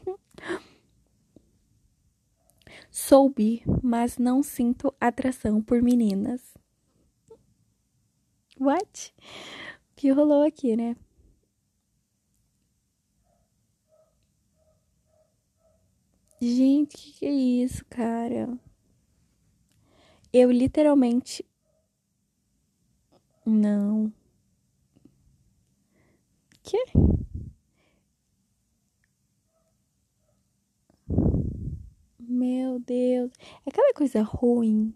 Sou 2.91 3.29
bi, 3.29 3.63
mas 3.83 4.17
não 4.17 4.41
sinto 4.43 4.93
atração 4.99 5.61
por 5.61 5.81
meninas. 5.81 6.53
What? 8.59 9.13
O 9.91 9.95
que 9.95 10.11
rolou 10.11 10.43
aqui, 10.43 10.75
né? 10.75 10.95
Gente, 16.41 16.95
que 16.97 17.11
que 17.19 17.25
é 17.25 17.31
isso, 17.31 17.83
cara? 17.89 18.57
Eu 20.31 20.51
literalmente. 20.51 21.45
Não. 23.45 24.11
Que? 26.63 26.77
Meu 32.19 32.79
Deus. 32.79 33.31
É 33.65 33.69
aquela 33.69 33.93
coisa 33.93 34.21
ruim. 34.21 34.93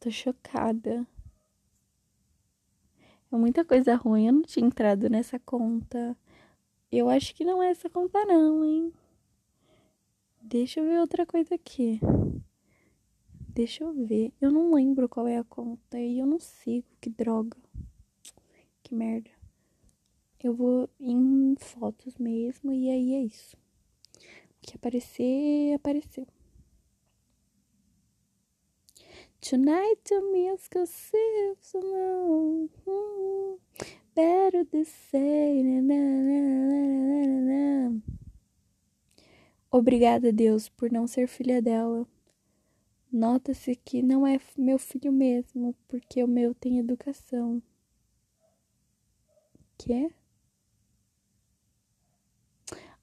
tô 0.00 0.10
chocada. 0.10 1.06
Muita 3.30 3.64
coisa 3.64 3.94
ruim. 3.94 4.26
Eu 4.26 4.32
não 4.32 4.42
tinha 4.42 4.66
entrado 4.66 5.08
nessa 5.10 5.38
conta. 5.38 6.16
Eu 6.90 7.10
acho 7.10 7.34
que 7.34 7.44
não 7.44 7.62
é 7.62 7.70
essa 7.70 7.90
conta, 7.90 8.24
não, 8.24 8.64
hein? 8.64 8.92
Deixa 10.40 10.80
eu 10.80 10.86
ver 10.86 10.98
outra 11.00 11.26
coisa 11.26 11.54
aqui. 11.54 12.00
Deixa 13.48 13.84
eu 13.84 13.92
ver. 13.92 14.32
Eu 14.40 14.50
não 14.50 14.72
lembro 14.72 15.08
qual 15.08 15.28
é 15.28 15.36
a 15.36 15.44
conta 15.44 15.98
e 15.98 16.18
eu 16.18 16.26
não 16.26 16.38
sigo. 16.38 16.86
Que 17.00 17.10
droga. 17.10 17.58
Que 18.82 18.94
merda. 18.94 19.30
Eu 20.42 20.54
vou 20.54 20.88
em 20.98 21.54
fotos 21.58 22.16
mesmo 22.16 22.72
e 22.72 22.88
aí 22.88 23.14
é 23.14 23.22
isso. 23.22 23.56
O 24.16 24.62
que 24.62 24.76
aparecer, 24.76 25.74
apareceu. 25.74 26.26
Tonight 29.40 30.00
to 30.04 30.32
me 30.32 30.48
ask 30.48 30.74
yourself 30.74 31.58
somehow 31.60 32.68
better 34.14 34.64
to 34.64 34.84
say 34.84 35.62
Obrigada, 39.70 40.32
Deus, 40.32 40.68
por 40.68 40.90
não 40.90 41.06
ser 41.06 41.28
filha 41.28 41.62
dela. 41.62 42.04
Nota-se 43.12 43.76
que 43.76 44.02
não 44.02 44.26
é 44.26 44.40
meu 44.56 44.78
filho 44.78 45.12
mesmo, 45.12 45.74
porque 45.86 46.22
o 46.22 46.26
meu 46.26 46.52
tem 46.54 46.78
educação. 46.78 47.62
Que? 49.78 50.10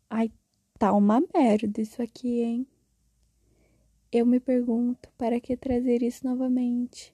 Ai, 0.09 0.31
tá 0.77 0.91
uma 0.91 1.21
merda 1.33 1.81
isso 1.81 2.01
aqui, 2.01 2.41
hein? 2.41 2.67
Eu 4.17 4.25
me 4.25 4.39
pergunto, 4.39 5.09
para 5.17 5.41
que 5.41 5.57
trazer 5.57 6.01
isso 6.01 6.25
novamente? 6.25 7.13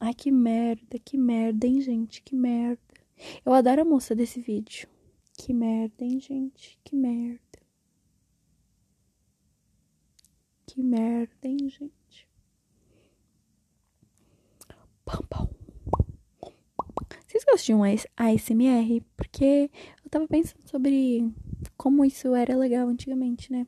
Ai, 0.00 0.14
que 0.14 0.32
merda, 0.32 0.98
que 0.98 1.18
merda, 1.18 1.66
hein, 1.66 1.82
gente? 1.82 2.22
Que 2.22 2.34
merda. 2.34 2.80
Eu 3.44 3.52
adoro 3.52 3.82
a 3.82 3.84
moça 3.84 4.14
desse 4.14 4.40
vídeo. 4.40 4.88
Que 5.34 5.52
merda, 5.52 6.02
hein, 6.02 6.18
gente? 6.18 6.78
Que 6.82 6.96
merda. 6.96 7.58
Que 10.64 10.82
merda, 10.82 11.46
hein, 11.46 11.68
gente? 11.68 12.26
Pam, 15.04 15.22
pam. 15.28 15.50
Vocês 17.26 17.44
gostam 17.44 17.82
de 17.82 18.08
ASMR? 18.16 19.02
Porque 19.14 19.70
eu 20.02 20.10
tava 20.10 20.26
pensando 20.26 20.66
sobre 20.66 21.30
como 21.76 22.02
isso 22.02 22.34
era 22.34 22.56
legal 22.56 22.88
antigamente, 22.88 23.52
né? 23.52 23.66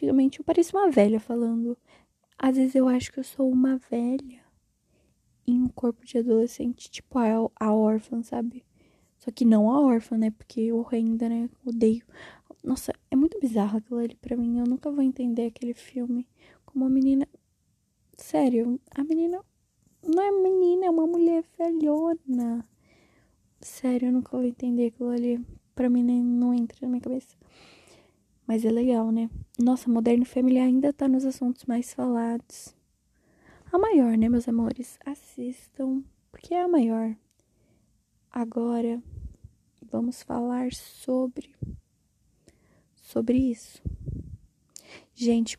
Antigamente 0.00 0.38
eu 0.38 0.44
parecia 0.46 0.78
uma 0.78 0.90
velha 0.90 1.20
falando. 1.20 1.76
Às 2.38 2.56
vezes 2.56 2.74
eu 2.74 2.88
acho 2.88 3.12
que 3.12 3.20
eu 3.20 3.24
sou 3.24 3.50
uma 3.50 3.76
velha 3.76 4.40
em 5.46 5.60
um 5.60 5.68
corpo 5.68 6.06
de 6.06 6.16
adolescente, 6.16 6.90
tipo 6.90 7.18
a, 7.18 7.50
a 7.54 7.74
órfã, 7.74 8.22
sabe? 8.22 8.64
Só 9.18 9.30
que 9.30 9.44
não 9.44 9.70
a 9.70 9.78
órfã, 9.78 10.16
né? 10.16 10.30
Porque 10.30 10.72
horrenda, 10.72 11.28
né? 11.28 11.50
Odeio. 11.66 12.02
Nossa, 12.64 12.94
é 13.10 13.16
muito 13.16 13.38
bizarro 13.38 13.76
aquilo 13.76 14.00
ali 14.00 14.16
pra 14.16 14.38
mim. 14.38 14.58
Eu 14.58 14.64
nunca 14.64 14.90
vou 14.90 15.02
entender 15.02 15.48
aquele 15.48 15.74
filme. 15.74 16.26
Como 16.64 16.86
a 16.86 16.88
menina. 16.88 17.28
Sério, 18.16 18.80
a 18.94 19.04
menina. 19.04 19.44
Não 20.02 20.22
é 20.22 20.30
menina, 20.30 20.86
é 20.86 20.90
uma 20.90 21.06
mulher 21.06 21.44
velhona. 21.58 22.64
Sério, 23.60 24.08
eu 24.08 24.12
nunca 24.12 24.34
vou 24.34 24.46
entender 24.46 24.86
aquilo 24.86 25.10
ali. 25.10 25.44
Pra 25.74 25.90
mim 25.90 26.02
nem, 26.02 26.24
não 26.24 26.54
entra 26.54 26.78
na 26.80 26.88
minha 26.88 27.02
cabeça. 27.02 27.36
Mas 28.50 28.64
é 28.64 28.70
legal, 28.72 29.12
né? 29.12 29.30
Nossa, 29.56 29.88
Moderno 29.88 30.24
Family 30.24 30.58
ainda 30.58 30.92
tá 30.92 31.06
nos 31.06 31.24
assuntos 31.24 31.64
mais 31.66 31.94
falados. 31.94 32.74
A 33.70 33.78
maior, 33.78 34.18
né, 34.18 34.28
meus 34.28 34.48
amores? 34.48 34.98
Assistam, 35.06 36.02
porque 36.32 36.52
é 36.52 36.62
a 36.62 36.66
maior. 36.66 37.14
Agora, 38.28 39.00
vamos 39.88 40.24
falar 40.24 40.72
sobre. 40.72 41.54
Sobre 42.96 43.38
isso. 43.38 43.80
Gente, 45.14 45.56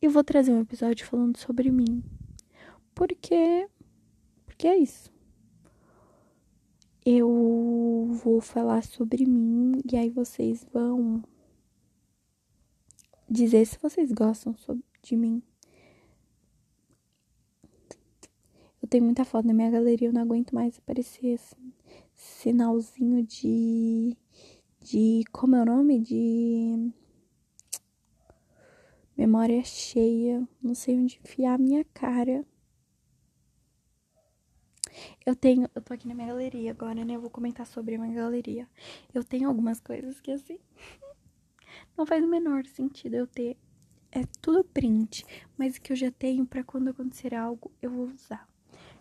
eu 0.00 0.08
vou 0.08 0.22
trazer 0.22 0.52
um 0.52 0.60
episódio 0.60 1.04
falando 1.04 1.36
sobre 1.36 1.72
mim. 1.72 2.04
Porque. 2.94 3.68
Porque 4.44 4.68
é 4.68 4.78
isso 4.78 5.10
eu 7.04 8.08
vou 8.24 8.40
falar 8.40 8.82
sobre 8.82 9.24
mim 9.24 9.80
e 9.88 9.96
aí 9.96 10.10
vocês 10.10 10.66
vão 10.72 11.22
dizer 13.28 13.66
se 13.66 13.78
vocês 13.80 14.12
gostam 14.12 14.54
de 15.02 15.16
mim. 15.16 15.42
Eu 18.82 18.88
tenho 18.88 19.04
muita 19.04 19.24
foto 19.24 19.46
na 19.46 19.54
minha 19.54 19.70
galeria, 19.70 20.08
eu 20.08 20.12
não 20.12 20.22
aguento 20.22 20.54
mais 20.54 20.78
aparecer 20.78 21.34
assim, 21.34 21.72
sinalzinho 22.14 23.22
de 23.24 24.16
de 24.80 25.24
como 25.32 25.56
é 25.56 25.62
o 25.62 25.64
nome 25.64 25.98
de 25.98 26.92
memória 29.16 29.64
cheia, 29.64 30.46
não 30.62 30.74
sei 30.74 30.96
onde 30.96 31.18
enfiar 31.24 31.54
a 31.54 31.58
minha 31.58 31.84
cara. 31.92 32.44
Eu 35.24 35.34
tenho, 35.34 35.68
eu 35.74 35.82
tô 35.82 35.92
aqui 35.92 36.06
na 36.06 36.14
minha 36.14 36.28
galeria 36.28 36.70
agora, 36.70 37.04
né? 37.04 37.16
Eu 37.16 37.20
vou 37.20 37.30
comentar 37.30 37.66
sobre 37.66 37.96
a 37.96 37.98
minha 37.98 38.14
galeria. 38.14 38.68
Eu 39.12 39.24
tenho 39.24 39.48
algumas 39.48 39.80
coisas 39.80 40.20
que 40.20 40.30
assim 40.30 40.58
não 41.96 42.06
faz 42.06 42.24
o 42.24 42.28
menor 42.28 42.64
sentido 42.66 43.14
eu 43.14 43.26
ter 43.26 43.56
é 44.12 44.24
tudo 44.40 44.64
print, 44.64 45.24
mas 45.58 45.78
que 45.78 45.92
eu 45.92 45.96
já 45.96 46.10
tenho 46.10 46.46
para 46.46 46.64
quando 46.64 46.88
acontecer 46.88 47.34
algo 47.34 47.70
eu 47.82 47.90
vou 47.90 48.06
usar. 48.06 48.48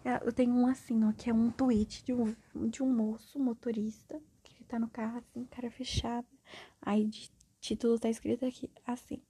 É, 0.04 0.16
eu 0.28 0.32
tenho 0.34 0.54
um 0.54 0.68
assim, 0.68 1.04
ó, 1.04 1.12
que 1.14 1.30
é 1.30 1.34
um 1.34 1.50
tweet 1.50 2.04
de 2.04 2.14
um, 2.14 2.36
de 2.70 2.84
um 2.84 2.94
moço 2.94 3.40
motorista 3.40 4.22
que 4.44 4.64
tá 4.66 4.78
no 4.78 4.90
carro 4.90 5.18
assim, 5.18 5.46
cara 5.46 5.72
fechada. 5.72 6.28
Aí 6.82 7.06
de 7.06 7.32
título 7.60 7.98
tá 7.98 8.10
escrito 8.10 8.46
aqui 8.46 8.70
assim: 8.86 9.22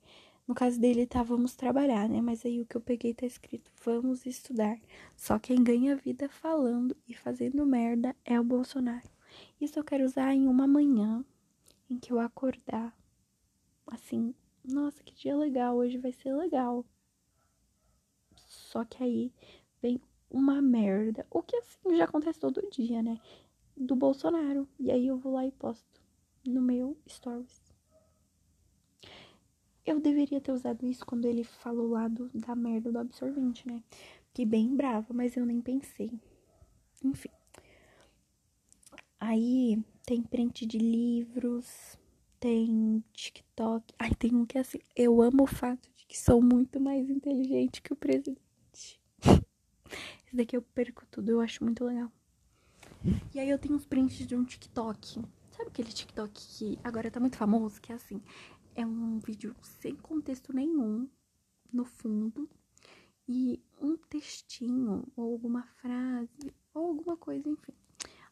no 0.48 0.54
caso 0.54 0.80
dele 0.80 1.06
tá 1.06 1.24
vamos 1.24 1.56
trabalhar, 1.56 2.10
né? 2.10 2.22
Mas 2.22 2.46
aí 2.46 2.62
o 2.62 2.66
que 2.66 2.76
eu 2.76 2.82
peguei 2.82 3.14
tá 3.14 3.26
escrito 3.26 3.72
vamos 3.84 4.26
estudar. 4.26 4.78
Só 5.16 5.40
quem 5.40 5.64
ganha 5.64 5.96
vida 5.96 6.28
falando 6.28 6.96
e 7.08 7.14
fazendo 7.14 7.66
merda 7.66 8.16
é 8.26 8.40
o 8.40 8.44
Bolsonaro. 8.44 9.10
Isso 9.60 9.80
eu 9.80 9.84
quero 9.84 10.04
usar 10.04 10.34
em 10.34 10.48
uma 10.48 10.68
manhã 10.68 11.24
em 11.90 11.98
que 11.98 12.12
eu 12.12 12.20
acordar. 12.20 12.96
Assim, 13.96 14.36
nossa, 14.62 15.02
que 15.02 15.16
dia 15.16 15.38
legal, 15.38 15.78
hoje 15.78 15.98
vai 15.98 16.12
ser 16.12 16.36
legal. 16.36 16.86
Só 18.36 18.84
que 18.84 19.02
aí 19.02 19.32
vem 19.82 20.02
uma 20.30 20.62
merda. 20.62 21.26
O 21.32 21.42
que 21.42 21.56
assim 21.56 21.96
já 21.96 22.04
acontece 22.04 22.38
todo 22.38 22.70
dia, 22.70 23.02
né? 23.02 23.18
Do 23.76 23.96
Bolsonaro. 23.96 24.68
E 24.78 24.92
aí 24.92 25.08
eu 25.08 25.18
vou 25.18 25.32
lá 25.36 25.46
e 25.46 25.52
posto 25.52 26.02
no 26.46 26.62
meu 26.62 26.98
stories. 27.08 27.74
Eu 29.86 30.02
deveria 30.02 30.42
ter 30.42 30.52
usado 30.52 30.86
isso 30.86 31.06
quando 31.06 31.26
ele 31.26 31.46
falou 31.46 31.92
lá 31.92 32.10
do, 32.10 32.30
da 32.34 32.54
merda 32.54 32.92
do 32.92 33.00
absorvente, 33.00 33.66
né? 33.66 33.82
Fiquei 34.28 34.46
bem 34.46 34.76
brava, 34.76 35.14
mas 35.14 35.38
eu 35.38 35.46
nem 35.46 35.62
pensei. 35.62 36.12
Enfim. 37.02 37.30
Aí 39.18 39.82
tem 40.06 40.22
print 40.22 40.66
de 40.66 40.80
livros, 40.80 41.98
tem 42.46 43.04
TikTok. 43.12 43.92
Ai, 43.98 44.14
tem 44.14 44.36
um 44.36 44.46
que 44.46 44.56
é 44.56 44.62
assim. 44.62 44.78
Eu 44.96 45.20
amo 45.20 45.46
o 45.46 45.48
fato 45.48 45.90
de 45.96 46.06
que 46.06 46.16
sou 46.16 46.40
muito 46.44 46.80
mais 46.80 47.10
inteligente 47.10 47.82
que 47.82 47.92
o 47.92 47.96
presidente. 47.96 49.02
Esse 50.28 50.36
daqui 50.36 50.56
eu 50.56 50.62
perco 50.62 51.08
tudo, 51.08 51.32
eu 51.32 51.42
acho 51.42 51.64
muito 51.64 51.84
legal. 51.84 52.12
E 53.34 53.40
aí 53.40 53.50
eu 53.50 53.58
tenho 53.58 53.74
uns 53.74 53.88
prints 53.88 54.28
de 54.28 54.36
um 54.36 54.46
TikTok. 54.46 55.24
Sabe 55.50 55.70
aquele 55.70 55.92
TikTok 55.92 56.32
que 56.34 56.78
agora 56.84 57.10
tá 57.10 57.20
muito 57.20 57.36
famoso? 57.36 57.82
Que 57.82 57.92
é 57.92 57.96
assim: 57.96 58.22
é 58.76 58.86
um 58.86 59.18
vídeo 59.18 59.56
sem 59.64 59.96
contexto 59.96 60.54
nenhum 60.54 61.10
no 61.74 61.84
fundo 61.84 62.48
e 63.28 63.60
um 63.82 63.98
textinho 63.98 65.04
ou 65.16 65.32
alguma 65.34 65.64
frase 65.82 66.54
ou 66.76 66.90
alguma 66.90 67.18
coisa, 67.18 67.50
enfim. 67.50 67.74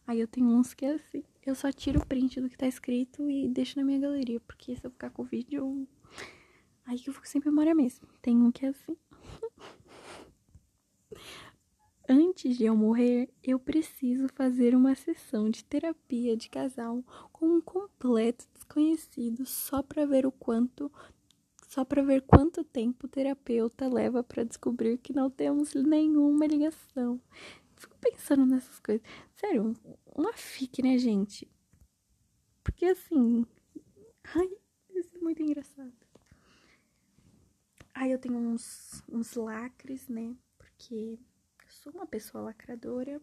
Aí 0.06 0.20
eu 0.20 0.28
tenho 0.28 0.48
uns 0.48 0.74
que 0.74 0.86
é 0.86 0.94
assim, 0.94 1.24
eu 1.46 1.56
só 1.56 1.72
tiro 1.72 2.00
o 2.00 2.06
print 2.06 2.42
do 2.42 2.50
que 2.50 2.58
tá 2.58 2.68
escrito 2.68 3.30
e 3.30 3.48
deixo 3.48 3.80
na 3.80 3.86
minha 3.86 4.00
galeria, 4.00 4.40
porque 4.42 4.76
se 4.76 4.86
eu 4.86 4.92
ficar 4.92 5.10
com 5.10 5.22
o 5.22 5.26
vídeo, 5.26 5.88
aí 6.86 7.00
que 7.00 7.10
eu 7.10 7.14
fico 7.14 7.28
sem 7.28 7.42
memória 7.44 7.74
mesmo. 7.74 8.08
Tem 8.22 8.36
um 8.36 8.52
que 8.52 8.66
é 8.66 8.70
assim. 8.70 8.98
Antes 12.08 12.58
de 12.58 12.66
eu 12.66 12.76
morrer, 12.76 13.30
eu 13.42 13.58
preciso 13.58 14.28
fazer 14.36 14.76
uma 14.76 14.94
sessão 14.94 15.50
de 15.50 15.64
terapia 15.64 16.36
de 16.36 16.50
casal 16.50 17.02
com 17.32 17.48
um 17.48 17.62
completo 17.62 18.46
desconhecido 18.54 19.46
só 19.46 19.82
para 19.82 20.06
ver 20.06 20.26
o 20.26 20.32
quanto 20.32 20.92
só 21.70 21.84
para 21.84 22.04
ver 22.04 22.22
quanto 22.22 22.64
tempo 22.64 23.08
o 23.08 23.10
terapeuta 23.10 23.88
leva 23.88 24.22
para 24.22 24.44
descobrir 24.44 25.00
que 25.00 25.12
não 25.12 25.28
temos 25.28 25.74
nenhuma 25.74 26.46
ligação. 26.46 27.20
Fico 27.84 27.98
pensando 28.00 28.46
nessas 28.46 28.80
coisas. 28.80 29.06
Sério, 29.36 29.76
uma 30.06 30.32
fique, 30.32 30.82
né, 30.82 30.98
gente? 30.98 31.52
Porque 32.64 32.86
assim, 32.86 33.46
ai, 34.24 34.50
isso 34.96 35.10
é 35.14 35.20
muito 35.20 35.44
engraçado. 35.44 35.92
Aí 37.94 38.10
eu 38.10 38.18
tenho 38.18 38.38
uns 38.38 39.04
uns 39.12 39.34
lacres, 39.34 40.08
né? 40.08 40.34
Porque 40.58 41.20
sou 41.68 41.92
uma 41.92 42.06
pessoa 42.08 42.46
lacradora. 42.46 43.22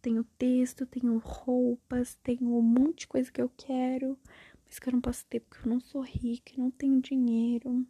Tenho 0.00 0.24
texto, 0.38 0.86
tenho 0.86 1.18
roupas, 1.18 2.14
tenho 2.22 2.56
um 2.56 2.62
monte 2.62 3.00
de 3.00 3.08
coisa 3.08 3.30
que 3.30 3.42
eu 3.42 3.50
quero. 3.54 4.18
Mas 4.64 4.78
que 4.78 4.88
eu 4.88 4.94
não 4.94 5.00
posso 5.02 5.26
ter 5.26 5.40
porque 5.40 5.68
eu 5.68 5.70
não 5.70 5.80
sou 5.80 6.00
rica, 6.00 6.54
não 6.56 6.70
tenho 6.70 7.02
dinheiro. 7.02 7.86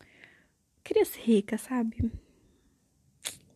Eu 0.00 0.82
queria 0.82 1.04
ser 1.04 1.20
rica, 1.20 1.56
sabe? 1.56 2.10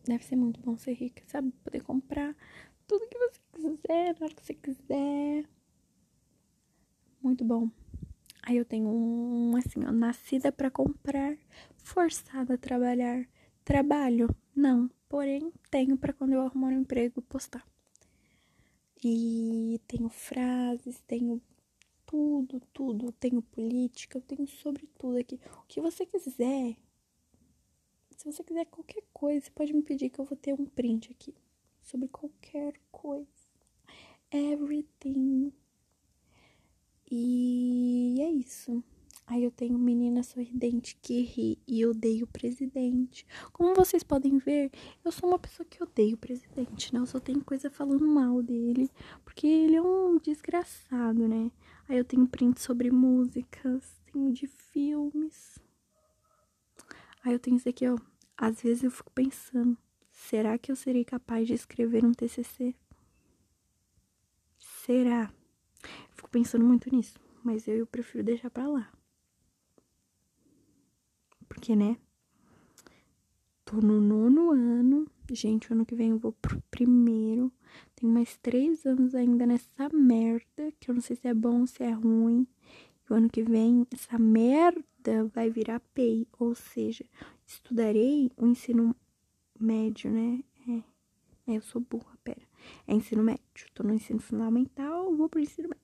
Deve 0.07 0.23
ser 0.23 0.35
muito 0.35 0.59
bom 0.61 0.77
ser 0.77 0.93
rica, 0.93 1.23
sabe? 1.27 1.51
Poder 1.63 1.81
comprar 1.81 2.35
tudo 2.87 3.07
que 3.07 3.17
você 3.17 3.39
quiser, 3.53 4.15
na 4.19 4.25
hora 4.25 4.35
que 4.35 4.45
você 4.45 4.53
quiser. 4.53 5.45
Muito 7.21 7.43
bom. 7.43 7.69
Aí 8.43 8.57
eu 8.57 8.65
tenho 8.65 8.87
um, 8.87 9.57
assim, 9.57 9.83
ó, 9.83 9.91
nascida 9.91 10.51
para 10.51 10.69
comprar, 10.69 11.35
forçada 11.77 12.53
a 12.53 12.57
trabalhar. 12.57 13.27
Trabalho? 13.63 14.29
Não. 14.55 14.89
Porém, 15.09 15.51
tenho 15.71 15.97
para 15.97 16.13
quando 16.13 16.33
eu 16.33 16.41
arrumar 16.41 16.67
um 16.67 16.81
emprego 16.81 17.21
postar. 17.23 17.65
E 19.03 19.81
tenho 19.87 20.09
frases, 20.09 21.01
tenho 21.07 21.41
tudo, 22.05 22.61
tudo. 22.71 23.11
Tenho 23.13 23.41
política, 23.41 24.19
eu 24.19 24.21
tenho 24.21 24.47
sobre 24.47 24.87
tudo 24.99 25.17
aqui. 25.17 25.39
O 25.63 25.65
que 25.67 25.81
você 25.81 26.05
quiser. 26.05 26.75
Se 28.15 28.25
você 28.25 28.43
quiser 28.43 28.65
qualquer 28.65 29.03
coisa, 29.13 29.45
você 29.45 29.51
pode 29.51 29.73
me 29.73 29.83
pedir 29.83 30.09
que 30.09 30.19
eu 30.19 30.25
vou 30.25 30.37
ter 30.37 30.53
um 30.53 30.65
print 30.65 31.11
aqui. 31.11 31.33
Sobre 31.81 32.07
qualquer 32.07 32.73
coisa. 32.91 33.27
Everything. 34.31 35.53
E 37.11 38.17
é 38.19 38.29
isso. 38.29 38.83
Aí 39.27 39.43
eu 39.43 39.51
tenho 39.51 39.77
menina 39.77 40.21
sorridente 40.21 40.95
que 41.01 41.21
ri 41.21 41.59
e 41.67 41.85
odeio 41.85 42.25
o 42.25 42.27
presidente. 42.27 43.25
Como 43.51 43.73
vocês 43.73 44.03
podem 44.03 44.37
ver, 44.37 44.71
eu 45.03 45.11
sou 45.11 45.29
uma 45.29 45.39
pessoa 45.39 45.65
que 45.65 45.81
odeio 45.81 46.15
o 46.15 46.19
presidente, 46.19 46.93
né? 46.93 46.99
Eu 46.99 47.07
só 47.07 47.19
tenho 47.19 47.43
coisa 47.43 47.71
falando 47.71 48.05
mal 48.07 48.43
dele, 48.43 48.89
porque 49.23 49.47
ele 49.47 49.75
é 49.75 49.81
um 49.81 50.19
desgraçado, 50.19 51.27
né? 51.27 51.51
Aí 51.89 51.97
eu 51.97 52.05
tenho 52.05 52.27
print 52.27 52.61
sobre 52.61 52.91
músicas, 52.91 53.99
tenho 54.11 54.31
de 54.31 54.45
filmes. 54.45 55.59
Aí 57.25 57.33
eu 57.33 57.39
tenho 57.39 57.57
isso 57.57 57.67
aqui, 57.67 57.87
ó. 57.89 57.97
Às 58.37 58.61
vezes 58.61 58.83
eu 58.83 58.91
fico 58.91 59.11
pensando, 59.11 59.75
será 60.11 60.59
que 60.59 60.71
eu 60.71 60.75
serei 60.75 61.03
capaz 61.03 61.47
de 61.47 61.55
escrever 61.55 62.05
um 62.05 62.11
TCC? 62.11 62.75
Será? 64.59 65.33
Fico 66.11 66.29
pensando 66.29 66.63
muito 66.63 66.93
nisso, 66.95 67.19
mas 67.43 67.67
eu, 67.67 67.77
eu 67.77 67.87
prefiro 67.87 68.23
deixar 68.23 68.51
pra 68.51 68.67
lá. 68.67 68.91
Porque, 71.49 71.75
né? 71.75 71.97
Tô 73.63 73.77
no 73.77 73.99
nono 73.99 74.51
ano. 74.51 75.07
Gente, 75.31 75.73
ano 75.73 75.83
que 75.83 75.95
vem 75.95 76.11
eu 76.11 76.19
vou 76.19 76.33
pro 76.33 76.61
primeiro. 76.69 77.51
Tem 77.95 78.07
mais 78.07 78.37
três 78.37 78.85
anos 78.85 79.15
ainda 79.15 79.47
nessa 79.47 79.89
merda. 79.91 80.71
Que 80.79 80.91
eu 80.91 80.93
não 80.93 81.01
sei 81.01 81.15
se 81.15 81.27
é 81.27 81.33
bom 81.33 81.65
se 81.65 81.81
é 81.81 81.91
ruim. 81.91 82.45
E 83.09 83.11
o 83.11 83.15
ano 83.15 83.27
que 83.27 83.41
vem, 83.41 83.87
essa 83.91 84.19
merda 84.19 84.85
vai 85.33 85.49
virar 85.49 85.79
PEI. 85.93 86.27
Ou 86.39 86.55
seja, 86.55 87.05
estudarei 87.45 88.31
o 88.37 88.45
ensino 88.45 88.95
médio, 89.59 90.11
né? 90.11 90.43
É. 90.67 91.51
é 91.51 91.57
eu 91.57 91.61
sou 91.61 91.81
burra, 91.81 92.17
pera. 92.23 92.41
É 92.87 92.93
ensino 92.93 93.23
médio. 93.23 93.41
Tô 93.73 93.83
no 93.83 93.93
ensino 93.93 94.19
fundamental, 94.19 95.15
vou 95.15 95.29
pro 95.29 95.39
ensino 95.39 95.69
médio. 95.69 95.83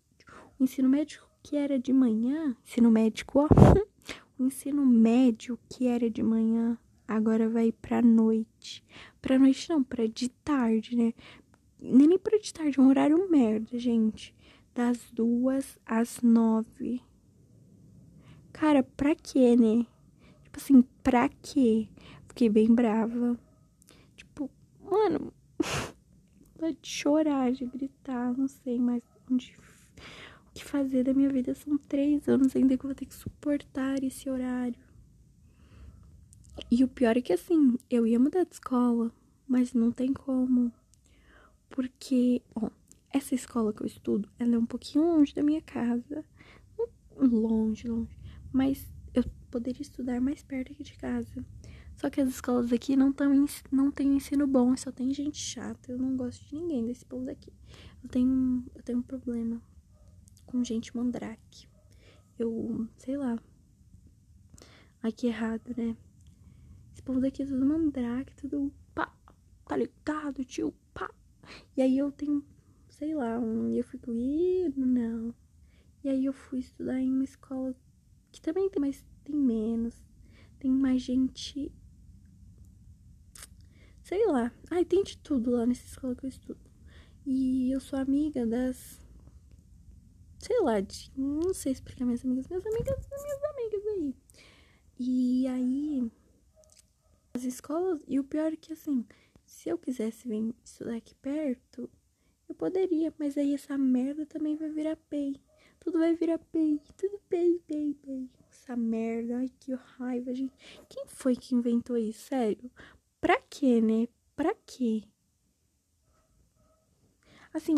O 0.60 0.64
ensino 0.64 0.90
médio 0.90 1.22
que 1.44 1.56
era 1.56 1.80
de 1.80 1.92
manhã, 1.92 2.56
ensino 2.66 2.92
médico, 2.92 3.40
ó. 3.40 3.48
O 4.38 4.46
ensino 4.46 4.84
médio, 4.84 5.60
que 5.70 5.86
era 5.86 6.10
de 6.10 6.24
manhã, 6.24 6.76
agora 7.08 7.48
vai 7.48 7.72
pra 7.72 8.02
noite. 8.02 8.84
Pra 9.22 9.38
noite 9.38 9.70
não, 9.70 9.84
pra 9.84 10.08
de 10.08 10.30
tarde, 10.30 10.96
né? 10.96 11.14
Nem, 11.80 12.18
pra 12.18 12.40
de 12.40 12.52
tarde, 12.52 12.80
é 12.80 12.82
um 12.82 12.88
horário 12.88 13.30
merda, 13.30 13.78
gente. 13.78 14.34
Das 14.74 15.12
duas 15.14 15.78
às 15.86 16.24
nove. 16.24 17.04
Cara, 18.54 18.84
pra 18.84 19.16
quê, 19.16 19.56
né? 19.56 19.86
Tipo 20.44 20.58
assim, 20.58 20.82
pra 21.04 21.30
quê? 21.30 21.88
Fiquei 22.28 22.50
bem 22.50 22.74
brava. 22.74 23.38
Tipo, 24.16 24.50
mano, 24.84 25.34
de 26.60 26.88
chorar, 26.88 27.52
de 27.52 27.66
gritar, 27.66 28.38
não 28.38 28.48
sei 28.48 28.78
mais 28.78 29.02
onde 29.30 29.56
o 30.50 30.54
que 30.54 30.64
fazer 30.64 31.04
da 31.04 31.14
minha 31.14 31.30
vida. 31.30 31.56
São 31.56 31.78
três 31.78 32.28
anos 32.28 32.56
ainda 32.56 32.78
que 32.78 32.86
eu 32.86 32.90
vou 32.90 32.96
ter 32.96 33.06
que 33.06 33.16
suportar 33.16 34.04
esse 34.04 34.30
horário. 34.30 34.80
E 36.70 36.84
o 36.84 36.88
pior 36.88 37.18
é 37.18 37.22
que 37.22 37.34
assim, 37.34 37.78
eu 37.90 38.06
ia 38.06 38.20
mudar 38.20 38.44
de 38.44 38.54
escola, 38.54 39.12
mas 39.48 39.74
não 39.74 39.92
tem 39.92 40.14
como. 40.14 40.72
Porque, 41.70 42.42
ó, 42.54 42.70
essa 43.10 43.34
escola 43.34 43.74
que 43.74 43.82
eu 43.82 43.88
estudo, 43.88 44.30
ela 44.38 44.56
é 44.56 44.58
um 44.58 44.66
pouquinho 44.66 45.06
longe 45.06 45.34
da 45.34 45.42
minha 45.42 45.62
casa. 45.62 46.24
Longe, 47.18 47.88
longe. 47.88 48.21
Mas 48.52 48.92
eu 49.14 49.24
poderia 49.50 49.82
estudar 49.82 50.20
mais 50.22 50.44
perto 50.44 50.72
aqui 50.72 50.84
de 50.84 50.94
casa. 50.94 51.46
Só 51.96 52.10
que 52.10 52.20
as 52.20 52.30
escolas 52.30 52.72
aqui 52.74 52.96
não, 52.96 53.12
tão, 53.14 53.46
não 53.72 53.92
tem 53.92 54.16
ensino 54.16 54.48
bom, 54.48 54.76
só 54.76 54.92
tem 54.92 55.14
gente 55.14 55.38
chata. 55.38 55.92
Eu 55.92 55.98
não 55.98 56.16
gosto 56.16 56.44
de 56.48 56.56
ninguém 56.56 56.86
desse 56.86 57.06
povo 57.06 57.26
daqui. 57.26 57.52
Eu 58.04 58.10
tenho, 58.10 58.66
eu 58.74 58.82
tenho 58.82 59.00
um 59.00 59.04
problema 59.04 59.62
com 60.46 60.64
gente 60.64 60.96
mandrake. 60.96 61.68
Eu, 62.40 62.88
sei 62.98 63.18
lá. 63.18 63.38
Ai, 65.04 65.12
que 65.12 65.28
errado, 65.28 65.74
né? 65.78 65.96
Esse 66.94 67.04
povo 67.04 67.20
daqui 67.20 67.44
é 67.44 67.46
tudo 67.46 67.66
mandrake, 67.66 68.36
tudo 68.36 68.74
pá, 68.94 69.16
tá 69.68 69.78
ligado, 69.78 70.44
tio, 70.44 70.74
pá. 70.94 71.10
E 71.76 71.82
aí 71.82 71.98
eu 71.98 72.12
tenho, 72.12 72.44
sei 72.90 73.16
lá, 73.16 73.40
um, 73.40 73.74
eu 73.74 73.84
fico, 73.84 74.12
ih, 74.12 74.74
não. 74.76 75.34
E 76.04 76.10
aí 76.10 76.26
eu 76.26 76.34
fui 76.34 76.60
estudar 76.60 77.00
em 77.00 77.12
uma 77.12 77.24
escola 77.24 77.76
que 78.32 78.42
também 78.42 78.70
tem, 78.70 78.82
mas 78.82 79.06
tem 79.24 79.36
menos. 79.36 79.96
Tem 80.60 80.72
mais 80.72 81.02
gente. 81.02 81.72
Sei 84.04 84.26
lá. 84.28 84.52
Ai, 84.70 84.86
tem 84.86 85.04
de 85.04 85.18
tudo 85.18 85.52
lá 85.52 85.66
nessa 85.66 85.86
escola 85.86 86.16
que 86.16 86.26
eu 86.26 86.30
estudo. 86.30 86.60
E 87.26 87.72
eu 87.72 87.80
sou 87.80 88.00
amiga 88.00 88.46
das 88.46 89.02
sei 90.42 90.60
lá, 90.62 90.80
de, 90.80 91.12
não 91.16 91.54
sei 91.54 91.72
explicar 91.72 92.04
minhas 92.04 92.26
amigas, 92.26 92.48
minhas 92.48 92.66
amigas, 92.66 93.08
minhas 93.08 93.44
amigas 93.44 93.88
aí. 93.88 94.16
E 95.00 95.48
aí, 95.48 96.12
as 97.34 97.44
escolas, 97.44 98.02
e 98.08 98.20
o 98.20 98.24
pior 98.24 98.52
é 98.52 98.56
que 98.56 98.74
assim, 98.74 99.06
se 99.46 99.70
eu 99.70 99.78
quisesse 99.78 100.28
vir 100.28 100.54
estudar 100.64 100.96
aqui 100.96 101.14
perto, 101.16 101.90
eu 102.50 102.56
poderia, 102.56 103.14
mas 103.20 103.38
aí 103.38 103.54
essa 103.54 103.78
merda 103.78 104.26
também 104.26 104.56
vai 104.56 104.70
virar 104.70 104.96
PEI. 104.96 105.40
Tudo 105.82 106.00
vai 106.00 106.16
virar 106.16 106.38
PEI, 106.38 106.80
tudo 106.96 107.20
PEI, 107.28 107.60
PEI, 107.68 107.94
PEI. 107.96 108.30
Essa 108.50 108.76
merda, 108.76 109.38
ai 109.38 109.52
que 109.60 109.74
raiva, 109.74 110.34
gente. 110.34 110.54
Quem 110.88 111.06
foi 111.08 111.36
que 111.36 111.56
inventou 111.56 111.98
isso? 111.98 112.28
Sério? 112.28 112.72
Pra 113.20 113.42
quê, 113.42 113.82
né? 113.82 114.08
Pra 114.36 114.56
quê? 114.66 115.04
Assim, 117.52 117.76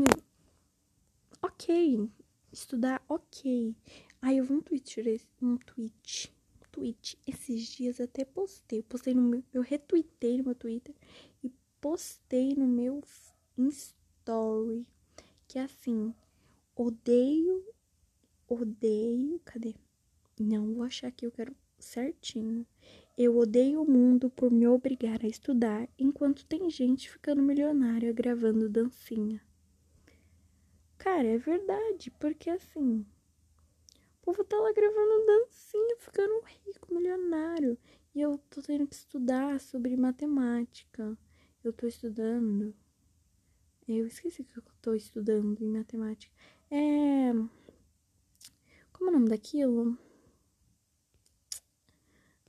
ok, 1.41 2.09
Estudar, 2.53 3.03
ok. 3.09 3.75
Aí 4.21 4.37
eu 4.37 4.45
vi 4.45 4.53
um 4.53 4.61
tweet, 4.61 5.01
um 5.41 5.57
tweet, 5.57 6.31
um 6.61 6.71
tweet. 6.71 7.17
Esses 7.25 7.63
dias 7.63 7.99
até 7.99 8.23
postei. 8.23 8.77
Eu 8.77 8.83
postei 8.83 9.15
no 9.15 9.23
meu, 9.23 9.43
eu 9.51 9.63
retuitei 9.63 10.37
no 10.37 10.43
meu 10.43 10.53
Twitter 10.53 10.93
e 11.43 11.49
postei 11.81 12.53
no 12.53 12.67
meu 12.67 13.01
story. 13.57 14.85
Que 15.47 15.57
é 15.57 15.63
assim, 15.63 16.13
odeio, 16.75 17.65
odeio, 18.53 19.39
cadê? 19.45 19.75
Não 20.39 20.73
vou 20.73 20.83
achar 20.83 21.11
que 21.11 21.25
eu 21.25 21.31
quero 21.31 21.55
certinho. 21.77 22.65
Eu 23.17 23.37
odeio 23.37 23.81
o 23.81 23.89
mundo 23.89 24.29
por 24.29 24.51
me 24.51 24.67
obrigar 24.67 25.23
a 25.23 25.27
estudar 25.27 25.87
enquanto 25.99 26.45
tem 26.45 26.69
gente 26.69 27.11
ficando 27.11 27.41
milionária 27.41 28.11
gravando 28.11 28.69
dancinha. 28.69 29.41
Cara, 30.97 31.27
é 31.27 31.37
verdade, 31.37 32.09
porque 32.11 32.49
assim, 32.49 33.05
o 34.21 34.25
povo 34.25 34.43
tá 34.43 34.57
lá 34.57 34.71
gravando 34.71 35.25
dancinha, 35.25 35.97
ficando 35.99 36.41
rico, 36.65 36.93
milionário. 36.93 37.77
E 38.15 38.21
eu 38.21 38.37
tô 38.49 38.61
tendo 38.61 38.87
que 38.87 38.95
estudar 38.95 39.59
sobre 39.59 39.97
matemática. 39.97 41.17
Eu 41.63 41.73
tô 41.73 41.87
estudando. 41.87 42.73
Eu 43.87 44.07
esqueci 44.07 44.43
que 44.43 44.57
eu 44.57 44.63
tô 44.81 44.93
estudando 44.93 45.61
em 45.61 45.67
matemática. 45.67 46.33
É. 46.71 47.33
Como 49.03 49.09
é 49.09 49.17
o 49.17 49.19
nome 49.19 49.29
daquilo? 49.29 49.97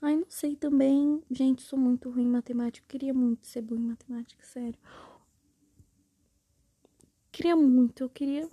Ai, 0.00 0.16
não 0.16 0.30
sei 0.30 0.54
também. 0.54 1.20
Gente, 1.28 1.62
sou 1.62 1.76
muito 1.76 2.08
ruim 2.10 2.26
em 2.26 2.30
matemática. 2.30 2.86
Queria 2.88 3.12
muito 3.12 3.46
ser 3.46 3.62
boa 3.62 3.80
em 3.80 3.84
matemática, 3.84 4.44
sério 4.46 4.78
queria 7.34 7.56
muito, 7.56 8.04
eu 8.04 8.08
queria 8.08 8.48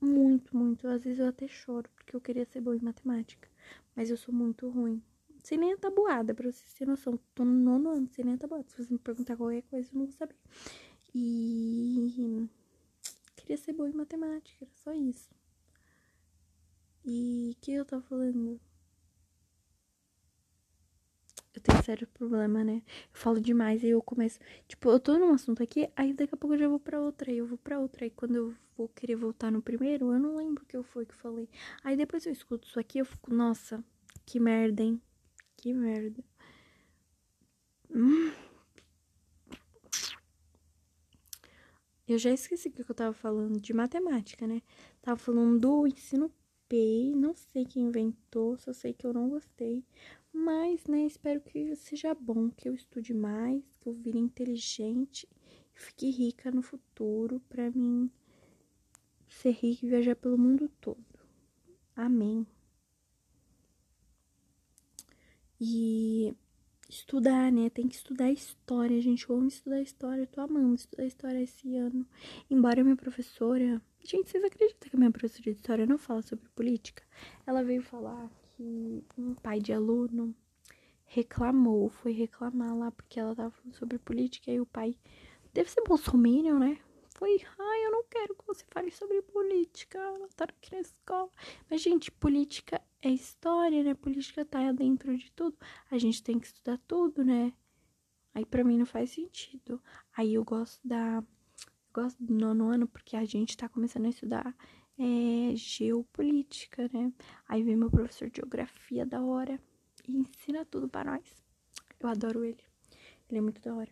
muito, 0.00 0.56
muito. 0.56 0.88
Às 0.88 1.04
vezes 1.04 1.18
eu 1.18 1.26
até 1.26 1.46
choro 1.46 1.90
porque 1.94 2.16
eu 2.16 2.20
queria 2.20 2.46
ser 2.46 2.62
boa 2.62 2.74
em 2.74 2.80
matemática, 2.80 3.48
mas 3.94 4.08
eu 4.08 4.16
sou 4.16 4.32
muito 4.32 4.66
ruim. 4.70 5.02
Sem 5.44 5.58
nem 5.58 5.74
a 5.74 5.76
tabuada, 5.76 6.34
pra 6.34 6.50
vocês 6.50 6.72
terem 6.72 6.90
noção. 6.90 7.18
Tô 7.34 7.44
no 7.44 7.52
nono 7.52 7.90
ano, 7.90 8.08
sem 8.08 8.24
nem 8.24 8.34
a 8.34 8.38
tabuada. 8.38 8.64
Se 8.68 8.82
você 8.82 8.92
me 8.92 8.98
perguntar 8.98 9.36
qualquer 9.36 9.62
coisa, 9.62 9.88
eu 9.92 9.98
não 9.98 10.06
vou 10.06 10.14
saber. 10.14 10.36
E 11.14 12.48
queria 13.36 13.58
ser 13.58 13.74
boa 13.74 13.90
em 13.90 13.92
matemática, 13.92 14.64
era 14.64 14.72
só 14.76 14.92
isso. 14.94 15.28
E 17.04 17.56
que 17.60 17.72
eu 17.72 17.84
tava 17.84 18.02
falando? 18.02 18.60
Eu 21.54 21.60
tenho 21.60 21.82
sério 21.82 22.06
problema, 22.06 22.62
né? 22.62 22.82
Eu 22.86 23.20
falo 23.20 23.40
demais, 23.40 23.82
aí 23.82 23.90
eu 23.90 24.02
começo. 24.02 24.38
Tipo, 24.68 24.90
eu 24.90 25.00
tô 25.00 25.18
num 25.18 25.32
assunto 25.32 25.62
aqui, 25.62 25.90
aí 25.96 26.12
daqui 26.12 26.34
a 26.34 26.36
pouco 26.36 26.54
eu 26.54 26.58
já 26.58 26.68
vou 26.68 26.78
pra 26.78 27.00
outra, 27.00 27.30
aí 27.30 27.38
eu 27.38 27.46
vou 27.46 27.58
pra 27.58 27.78
outra. 27.78 28.04
Aí 28.04 28.10
quando 28.10 28.36
eu 28.36 28.54
vou 28.76 28.88
querer 28.88 29.16
voltar 29.16 29.50
no 29.50 29.60
primeiro, 29.60 30.12
eu 30.12 30.18
não 30.18 30.36
lembro 30.36 30.62
o 30.62 30.66
que 30.66 30.76
eu 30.76 30.82
foi 30.84 31.04
que 31.04 31.12
eu 31.12 31.18
falei. 31.18 31.48
Aí 31.82 31.96
depois 31.96 32.24
eu 32.24 32.32
escuto 32.32 32.68
isso 32.68 32.78
aqui, 32.78 32.98
eu 32.98 33.04
fico, 33.04 33.34
nossa, 33.34 33.82
que 34.24 34.38
merda, 34.38 34.82
hein? 34.82 35.00
Que 35.56 35.74
merda. 35.74 36.22
Hum. 37.90 38.32
Eu 42.06 42.18
já 42.18 42.30
esqueci 42.30 42.68
o 42.68 42.72
que 42.72 42.82
eu 42.82 42.94
tava 42.94 43.12
falando 43.12 43.60
de 43.60 43.72
matemática, 43.72 44.46
né? 44.46 44.62
Tava 45.02 45.16
falando 45.16 45.60
do 45.60 45.86
ensino 45.86 46.30
Não 47.16 47.34
sei 47.34 47.64
quem 47.64 47.84
inventou, 47.84 48.56
só 48.58 48.72
sei 48.72 48.92
que 48.92 49.06
eu 49.06 49.12
não 49.12 49.28
gostei. 49.28 49.84
Mas, 50.32 50.86
né, 50.86 51.06
espero 51.06 51.40
que 51.40 51.74
seja 51.76 52.14
bom, 52.14 52.50
que 52.50 52.68
eu 52.68 52.74
estude 52.74 53.12
mais, 53.12 53.62
que 53.80 53.88
eu 53.88 53.92
vire 53.92 54.18
inteligente 54.18 55.28
e 55.74 55.80
fique 55.80 56.10
rica 56.10 56.50
no 56.50 56.62
futuro 56.62 57.40
pra 57.48 57.70
mim 57.70 58.10
ser 59.28 59.50
rica 59.52 59.86
e 59.86 59.88
viajar 59.88 60.16
pelo 60.16 60.38
mundo 60.38 60.68
todo. 60.80 61.04
Amém. 61.96 62.46
E 65.60 66.34
estudar, 66.88 67.52
né? 67.52 67.68
Tem 67.70 67.88
que 67.88 67.94
estudar 67.94 68.30
história, 68.30 69.00
gente. 69.00 69.28
Eu 69.28 69.36
amo 69.36 69.48
estudar 69.48 69.80
história, 69.80 70.22
eu 70.22 70.26
tô 70.26 70.40
amando 70.40 70.74
estudar 70.74 71.06
história 71.06 71.42
esse 71.42 71.76
ano. 71.76 72.06
Embora 72.48 72.82
minha 72.82 72.96
professora. 72.96 73.80
Gente, 74.02 74.30
vocês 74.30 74.42
acreditam 74.42 74.88
que 74.88 74.96
a 74.96 74.98
minha 74.98 75.10
professora 75.10 75.42
de 75.42 75.50
história 75.50 75.86
não 75.86 75.98
fala 75.98 76.22
sobre 76.22 76.48
política? 76.50 77.02
Ela 77.46 77.62
veio 77.62 77.82
falar 77.82 78.30
que 78.56 79.04
um 79.16 79.34
pai 79.34 79.60
de 79.60 79.72
aluno 79.72 80.34
reclamou, 81.04 81.88
foi 81.88 82.12
reclamar 82.12 82.76
lá 82.76 82.90
porque 82.90 83.18
ela 83.20 83.34
tava 83.34 83.50
falando 83.50 83.74
sobre 83.74 83.98
política 83.98 84.50
e 84.50 84.60
o 84.60 84.66
pai 84.66 84.96
deve 85.52 85.70
ser 85.70 85.82
bolsominion, 85.82 86.58
né? 86.58 86.78
Foi, 87.16 87.40
ai, 87.58 87.86
eu 87.86 87.90
não 87.90 88.04
quero 88.04 88.34
que 88.34 88.46
você 88.46 88.64
fale 88.70 88.90
sobre 88.90 89.20
política, 89.22 89.98
ela 89.98 90.28
tá 90.34 90.44
aqui 90.44 90.72
na 90.72 90.80
escola. 90.80 91.30
Mas, 91.68 91.82
gente, 91.82 92.10
política 92.10 92.80
é 93.02 93.10
história, 93.10 93.82
né? 93.82 93.94
Política 93.94 94.44
tá 94.44 94.72
dentro 94.72 95.16
de 95.16 95.30
tudo. 95.32 95.56
A 95.90 95.98
gente 95.98 96.22
tem 96.22 96.38
que 96.38 96.46
estudar 96.46 96.78
tudo, 96.86 97.24
né? 97.24 97.52
Aí 98.34 98.44
pra 98.44 98.64
mim 98.64 98.78
não 98.78 98.86
faz 98.86 99.10
sentido. 99.10 99.82
Aí 100.16 100.34
eu 100.34 100.44
gosto 100.44 100.80
da. 100.86 101.22
Gosto 101.92 102.22
do 102.22 102.32
nono 102.32 102.68
ano 102.68 102.86
porque 102.86 103.16
a 103.16 103.24
gente 103.24 103.56
tá 103.56 103.68
começando 103.68 104.06
a 104.06 104.10
estudar 104.10 104.56
é, 104.98 105.56
geopolítica, 105.56 106.88
né? 106.92 107.12
Aí 107.48 107.62
vem 107.62 107.74
meu 107.74 107.90
professor 107.90 108.30
de 108.30 108.36
geografia 108.36 109.04
da 109.04 109.20
hora 109.22 109.60
e 110.06 110.16
ensina 110.16 110.64
tudo 110.64 110.88
para 110.88 111.12
nós. 111.12 111.42
Eu 111.98 112.08
adoro 112.08 112.44
ele. 112.44 112.62
Ele 113.28 113.38
é 113.38 113.40
muito 113.40 113.60
da 113.60 113.74
hora. 113.74 113.90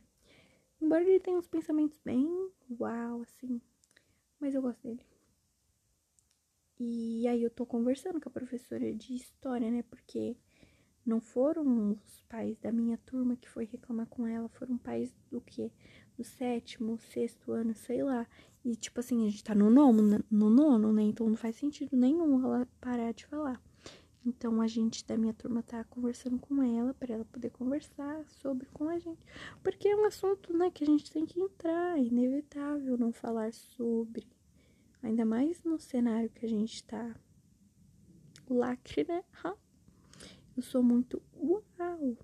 Embora 0.80 1.02
ele 1.02 1.18
tenha 1.18 1.36
uns 1.36 1.48
pensamentos 1.48 1.98
bem 2.04 2.50
uau, 2.78 3.22
assim. 3.22 3.60
Mas 4.38 4.54
eu 4.54 4.62
gosto 4.62 4.82
dele. 4.82 5.04
E 6.78 7.26
aí 7.26 7.42
eu 7.42 7.50
tô 7.50 7.66
conversando 7.66 8.20
com 8.20 8.28
a 8.28 8.32
professora 8.32 8.94
de 8.94 9.14
história, 9.14 9.68
né? 9.68 9.82
Porque 9.82 10.36
não 11.04 11.20
foram 11.20 11.90
os 11.90 12.22
pais 12.28 12.56
da 12.58 12.70
minha 12.70 12.96
turma 12.98 13.36
que 13.36 13.48
foi 13.48 13.64
reclamar 13.64 14.06
com 14.06 14.26
ela, 14.26 14.48
foram 14.50 14.78
pais 14.78 15.12
do 15.30 15.40
quê? 15.40 15.72
Do 16.18 16.24
sétimo, 16.24 16.98
sexto 16.98 17.52
ano, 17.52 17.74
sei 17.74 18.02
lá. 18.02 18.26
E 18.64 18.74
tipo 18.74 18.98
assim, 18.98 19.24
a 19.24 19.30
gente 19.30 19.44
tá 19.44 19.54
no 19.54 19.70
nono, 19.70 20.22
no 20.28 20.50
nono, 20.50 20.92
né? 20.92 21.02
Então 21.02 21.28
não 21.28 21.36
faz 21.36 21.54
sentido 21.54 21.96
nenhum 21.96 22.44
ela 22.44 22.68
parar 22.80 23.12
de 23.12 23.24
falar. 23.24 23.62
Então 24.26 24.60
a 24.60 24.66
gente 24.66 25.06
da 25.06 25.16
minha 25.16 25.32
turma 25.32 25.62
tá 25.62 25.84
conversando 25.84 26.38
com 26.38 26.60
ela 26.62 26.92
para 26.92 27.14
ela 27.14 27.24
poder 27.24 27.50
conversar 27.50 28.26
sobre 28.28 28.66
com 28.74 28.88
a 28.88 28.98
gente, 28.98 29.24
porque 29.62 29.88
é 29.88 29.96
um 29.96 30.04
assunto, 30.04 30.52
né, 30.52 30.70
que 30.70 30.84
a 30.84 30.86
gente 30.86 31.10
tem 31.10 31.24
que 31.24 31.40
entrar, 31.40 31.96
é 31.96 32.02
inevitável 32.02 32.98
não 32.98 33.12
falar 33.12 33.52
sobre. 33.52 34.26
Ainda 35.02 35.24
mais 35.24 35.62
no 35.62 35.78
cenário 35.78 36.28
que 36.30 36.44
a 36.44 36.48
gente 36.48 36.82
tá. 36.84 37.14
Lacre, 38.50 39.04
né? 39.04 39.22
Eu 40.56 40.62
sou 40.62 40.82
muito 40.82 41.22
uau. 41.36 42.16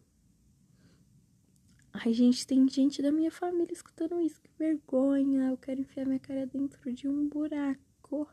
Ai, 1.94 2.12
gente, 2.12 2.46
tem 2.46 2.68
gente 2.68 3.00
da 3.00 3.10
minha 3.10 3.30
família 3.30 3.72
escutando 3.72 4.20
isso. 4.20 4.40
Que 4.42 4.50
vergonha. 4.58 5.48
Eu 5.48 5.56
quero 5.56 5.80
enfiar 5.80 6.04
minha 6.04 6.18
cara 6.18 6.46
dentro 6.46 6.92
de 6.92 7.08
um 7.08 7.28
buraco 7.28 8.28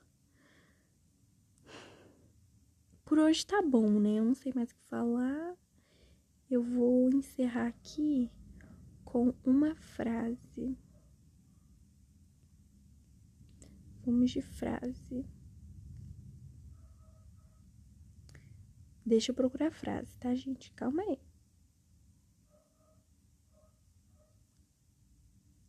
por 3.11 3.19
hoje 3.19 3.45
tá 3.45 3.61
bom, 3.61 3.99
né? 3.99 4.19
Eu 4.19 4.23
não 4.23 4.33
sei 4.33 4.53
mais 4.55 4.71
o 4.71 4.73
que 4.73 4.81
falar. 4.83 5.57
Eu 6.49 6.63
vou 6.63 7.09
encerrar 7.09 7.67
aqui 7.67 8.31
com 9.03 9.33
uma 9.43 9.75
frase. 9.75 10.77
Vamos 14.05 14.31
de 14.31 14.41
frase. 14.41 15.25
Deixa 19.05 19.31
eu 19.31 19.35
procurar 19.35 19.67
a 19.67 19.71
frase, 19.71 20.17
tá, 20.17 20.33
gente? 20.33 20.71
Calma 20.71 21.01
aí. 21.01 21.19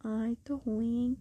Ai, 0.04 0.36
tô 0.44 0.56
ruim, 0.56 0.96
hein? 0.96 1.18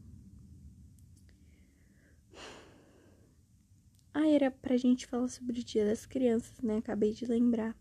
Ah, 4.13 4.27
era 4.27 4.51
pra 4.51 4.75
gente 4.75 5.05
falar 5.05 5.27
sobre 5.27 5.59
o 5.59 5.63
Dia 5.63 5.85
das 5.85 6.05
Crianças, 6.05 6.59
né? 6.61 6.77
Acabei 6.77 7.13
de 7.13 7.25
lembrar. 7.25 7.75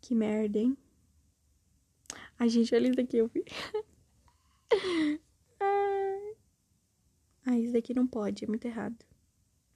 Que 0.00 0.14
merda, 0.14 0.58
hein? 0.58 0.76
A 2.38 2.48
gente, 2.48 2.74
olha 2.74 2.86
isso 2.88 2.96
daqui, 2.96 3.18
eu 3.18 3.28
vi. 3.28 3.44
ah, 7.44 7.58
isso 7.58 7.72
daqui 7.72 7.92
não 7.94 8.06
pode, 8.06 8.44
é 8.44 8.48
muito 8.48 8.64
errado. 8.64 9.04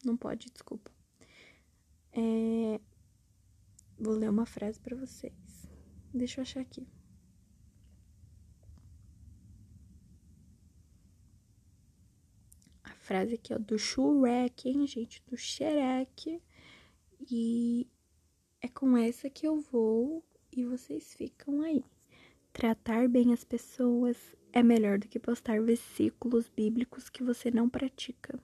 Não 0.05 0.17
pode, 0.17 0.51
desculpa. 0.51 0.91
É... 2.13 2.81
Vou 3.99 4.15
ler 4.15 4.31
uma 4.31 4.47
frase 4.47 4.81
para 4.81 4.97
vocês. 4.97 5.69
Deixa 6.13 6.41
eu 6.41 6.43
achar 6.43 6.61
aqui. 6.61 6.87
Frase 13.05 13.35
aqui, 13.35 13.53
ó, 13.53 13.59
do 13.59 13.79
Shrek, 13.79 14.69
hein, 14.69 14.87
gente? 14.87 15.23
Do 15.27 15.37
Shrek. 15.37 16.41
E 17.31 17.87
é 18.61 18.69
com 18.69 18.97
essa 18.97 19.29
que 19.29 19.47
eu 19.47 19.61
vou 19.61 20.25
e 20.51 20.65
vocês 20.65 21.13
ficam 21.15 21.61
aí. 21.61 21.85
Tratar 22.53 23.09
bem 23.09 23.33
as 23.33 23.45
pessoas 23.45 24.17
é 24.53 24.63
melhor 24.63 24.99
do 24.99 25.09
que 25.09 25.19
postar 25.19 25.61
versículos 25.61 26.49
bíblicos 26.49 27.11
que 27.11 27.23
você 27.23 27.51
não 27.51 27.69
pratica. 27.69 28.41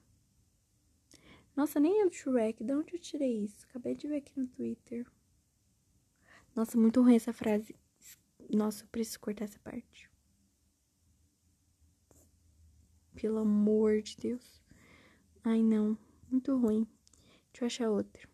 Nossa, 1.55 1.79
nem 1.79 2.01
é 2.01 2.05
do 2.05 2.13
Shrek. 2.13 2.63
De 2.63 2.73
onde 2.73 2.93
eu 2.93 2.99
tirei 2.99 3.43
isso? 3.43 3.65
Acabei 3.67 3.95
de 3.95 4.07
ver 4.07 4.17
aqui 4.17 4.39
no 4.39 4.47
Twitter. 4.47 5.07
Nossa, 6.55 6.77
muito 6.77 7.01
ruim 7.01 7.15
essa 7.15 7.33
frase. 7.33 7.75
Nossa, 8.53 8.83
eu 8.83 8.87
preciso 8.89 9.19
cortar 9.19 9.45
essa 9.45 9.59
parte. 9.59 10.10
Pelo 13.15 13.39
amor 13.39 14.01
de 14.01 14.17
Deus. 14.17 14.61
Ai, 15.43 15.61
não. 15.61 15.97
Muito 16.29 16.55
ruim. 16.57 16.87
Deixa 17.51 17.63
eu 17.63 17.67
achar 17.67 17.89
outra. 17.89 18.29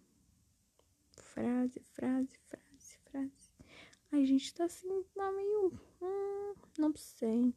Frase, 1.11 1.79
frase, 1.93 2.37
frase, 2.47 2.97
frase. 3.09 3.51
Ai, 4.11 4.25
gente, 4.25 4.53
tá 4.53 4.65
assim, 4.65 5.03
tá 5.15 5.31
meio. 5.31 5.73
Hum, 6.01 6.53
não 6.77 6.95
sei. 6.95 7.53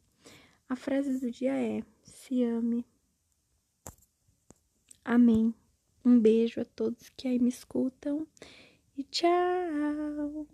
A 0.67 0.75
frase 0.75 1.19
do 1.19 1.31
dia 1.31 1.53
é: 1.53 1.83
se 2.03 2.43
ame. 2.43 2.85
Amém. 5.03 5.53
Um 6.03 6.19
beijo 6.19 6.61
a 6.61 6.65
todos 6.65 7.09
que 7.09 7.27
aí 7.27 7.39
me 7.39 7.49
escutam. 7.49 8.27
E 8.97 9.03
tchau! 9.03 10.47